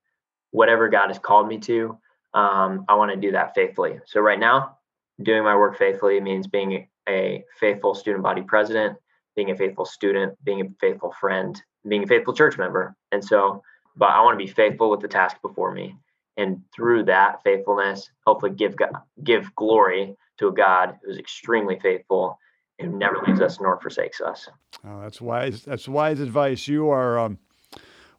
whatever 0.52 0.88
God 0.88 1.08
has 1.08 1.18
called 1.18 1.48
me 1.48 1.58
to, 1.60 1.98
um, 2.36 2.86
I 2.88 2.96
want 2.96 3.12
to 3.12 3.18
do 3.18 3.32
that 3.32 3.56
faithfully. 3.56 4.00
So 4.06 4.22
right 4.22 4.40
now, 4.40 4.78
doing 5.24 5.44
my 5.44 5.56
work 5.56 5.78
faithfully 5.78 6.20
means 6.22 6.48
being 6.48 6.88
a 7.08 7.44
faithful 7.60 7.96
student 7.96 8.24
body 8.24 8.44
president, 8.44 8.98
being 9.36 9.52
a 9.52 9.58
faithful 9.58 9.86
student, 9.86 10.34
being 10.44 10.62
a 10.62 10.70
faithful 10.80 11.14
friend, 11.20 11.60
being 11.88 12.04
a 12.04 12.08
faithful 12.08 12.34
church 12.34 12.58
member. 12.58 12.96
And 13.12 13.24
so, 13.24 13.64
but 13.96 14.10
I 14.10 14.22
want 14.22 14.40
to 14.40 14.46
be 14.46 14.52
faithful 14.52 14.92
with 14.92 15.00
the 15.00 15.08
task 15.08 15.42
before 15.42 15.74
me. 15.74 15.96
And 16.40 16.62
through 16.74 17.04
that 17.04 17.44
faithfulness, 17.44 18.10
hopefully 18.26 18.54
give 18.54 18.78
God, 18.78 18.92
give 19.24 19.54
glory 19.56 20.16
to 20.38 20.48
a 20.48 20.54
God 20.54 20.98
who's 21.04 21.18
extremely 21.18 21.78
faithful 21.80 22.40
and 22.80 22.98
never 22.98 23.22
leaves 23.28 23.42
us 23.42 23.60
nor 23.60 23.78
forsakes 23.82 24.22
us. 24.22 24.48
Oh, 24.88 25.02
that's 25.02 25.20
wise. 25.20 25.64
That's 25.64 25.86
wise 25.86 26.22
advice. 26.22 26.66
You 26.66 26.90
are 26.90 27.20
um, 27.20 27.40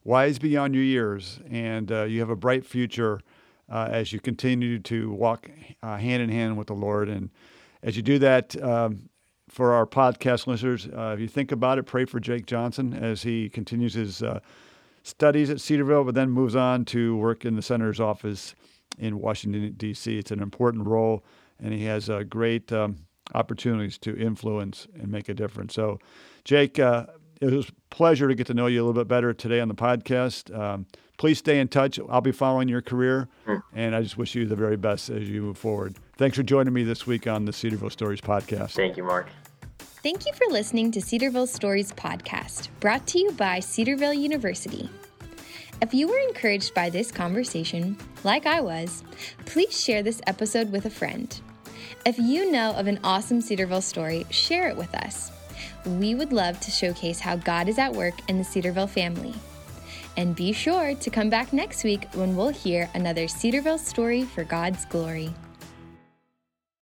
wise 0.05 0.39
beyond 0.39 0.75
your 0.75 0.85
years, 0.85 1.41
and 1.51 1.91
uh, 1.91 2.03
you 2.03 2.21
have 2.21 2.29
a 2.29 2.37
bright 2.37 2.67
future 2.67 3.21
uh, 3.71 3.89
as 3.91 4.13
you 4.13 4.21
continue 4.21 4.79
to 4.81 5.11
walk 5.13 5.51
uh, 5.83 5.97
hand 5.97 6.23
in 6.23 6.29
hand 6.29 6.59
with 6.59 6.67
the 6.67 6.75
Lord. 6.75 7.09
And 7.09 7.31
as 7.83 7.97
you 7.97 8.03
do 8.03 8.19
that, 8.19 8.61
um, 8.63 9.09
for 9.49 9.73
our 9.73 9.87
podcast 9.87 10.47
listeners, 10.47 10.87
uh, 10.87 11.13
if 11.15 11.21
you 11.21 11.27
think 11.27 11.53
about 11.53 11.79
it, 11.79 11.85
pray 11.85 12.05
for 12.05 12.21
Jake 12.21 12.45
Johnson 12.45 12.93
as 12.93 13.23
he 13.23 13.49
continues 13.49 13.95
his 13.95 14.23
uh, 14.23 14.41
studies 15.03 15.51
at 15.51 15.61
Cedarville, 15.61 16.05
but 16.05 16.15
then 16.15 16.31
moves 16.31 16.57
on 16.57 16.85
to 16.87 17.17
work 17.17 17.45
in 17.45 17.57
the 17.57 17.63
senator's 17.63 18.01
office 18.01 18.55
in 18.99 19.19
Washington, 19.19 19.75
D.C. 19.77 20.19
It's 20.19 20.31
an 20.31 20.43
important 20.43 20.87
role, 20.87 21.25
and 21.59 21.73
he 21.73 21.85
has 21.85 22.11
uh, 22.11 22.23
great 22.25 22.73
um, 22.73 22.97
opportunities 23.35 23.99
to 23.99 24.17
influence 24.17 24.87
and 24.95 25.09
make 25.09 25.29
a 25.29 25.35
difference. 25.35 25.75
So, 25.75 25.99
Jake, 26.45 26.79
uh, 26.79 27.07
it 27.41 27.51
was 27.51 27.69
a 27.69 27.73
pleasure 27.95 28.29
to 28.29 28.35
get 28.35 28.47
to 28.49 28.55
know 28.55 28.67
you 28.67 28.81
a 28.81 28.85
little 28.85 29.01
bit 29.01 29.09
better 29.09 29.33
today 29.33 29.61
on 29.61 29.69
the 29.69 29.75
podcast. 29.75 30.57
Um, 30.57 30.87
please 31.17 31.39
stay 31.39 31.59
in 31.59 31.69
touch. 31.69 31.99
I'll 32.09 32.21
be 32.21 32.33
following 32.33 32.69
your 32.69 32.83
career, 32.83 33.29
and 33.75 33.95
I 33.95 34.03
just 34.03 34.19
wish 34.19 34.35
you 34.35 34.47
the 34.47 34.57
very 34.57 34.77
best 34.77 35.09
as 35.09 35.29
you 35.29 35.43
move 35.43 35.59
forward. 35.59 35.97
Thanks 36.17 36.37
for 36.37 36.43
joining 36.43 36.75
me 36.75 36.83
this 36.83 37.07
week 37.07 37.27
on 37.27 37.47
the 37.47 37.53
Cedarville 37.53 37.91
Stories 37.91 38.21
podcast. 38.21 38.73
Thank 38.73 38.97
you, 38.97 39.05
Mark. 39.05 39.29
Thank 40.03 40.25
you 40.25 40.33
for 40.33 40.51
listening 40.51 40.91
to 40.93 41.03
Cedarville 41.03 41.47
Stories 41.47 41.93
podcast, 41.93 42.71
brought 42.81 43.07
to 43.09 43.19
you 43.19 43.33
by 43.33 43.61
Cedarville 43.61 44.15
University. 44.15 44.89
If 45.83 45.93
you 45.93 46.09
were 46.09 46.19
encouraged 46.21 46.73
by 46.73 46.89
this 46.89 47.13
conversation, 47.13 47.99
like 48.25 48.47
I 48.47 48.63
was, 48.63 49.05
please 49.45 49.79
share 49.79 50.03
this 50.03 50.23
episode 50.27 50.73
with 50.73 50.87
a 50.87 50.91
friend. 50.91 51.39
If 52.07 52.19
you 52.19 52.51
know 52.51 52.71
of 52.77 52.87
an 52.87 52.99
awesome 53.05 53.43
Cedarville 53.43 53.83
story, 53.83 54.25
share 54.31 54.71
it 54.71 54.77
with 54.79 54.95
us. 54.95 55.33
We 55.85 56.15
would 56.15 56.33
love 56.33 56.59
to 56.61 56.71
showcase 56.71 57.21
how 57.21 57.37
God 57.37 57.69
is 57.69 57.79
at 57.79 57.93
work 57.93 58.15
in 58.27 58.39
the 58.39 58.45
Cedarville 58.45 58.87
family. 58.87 59.35
And 60.17 60.35
be 60.35 60.53
sure 60.53 60.95
to 60.95 61.11
come 61.11 61.29
back 61.29 61.53
next 61.53 61.85
week 61.85 62.07
when 62.15 62.35
we'll 62.37 62.49
hear 62.49 62.89
another 62.95 63.29
Cedarville 63.29 63.77
story 63.77 64.23
for 64.23 64.45
God's 64.45 64.87
glory. 64.87 65.35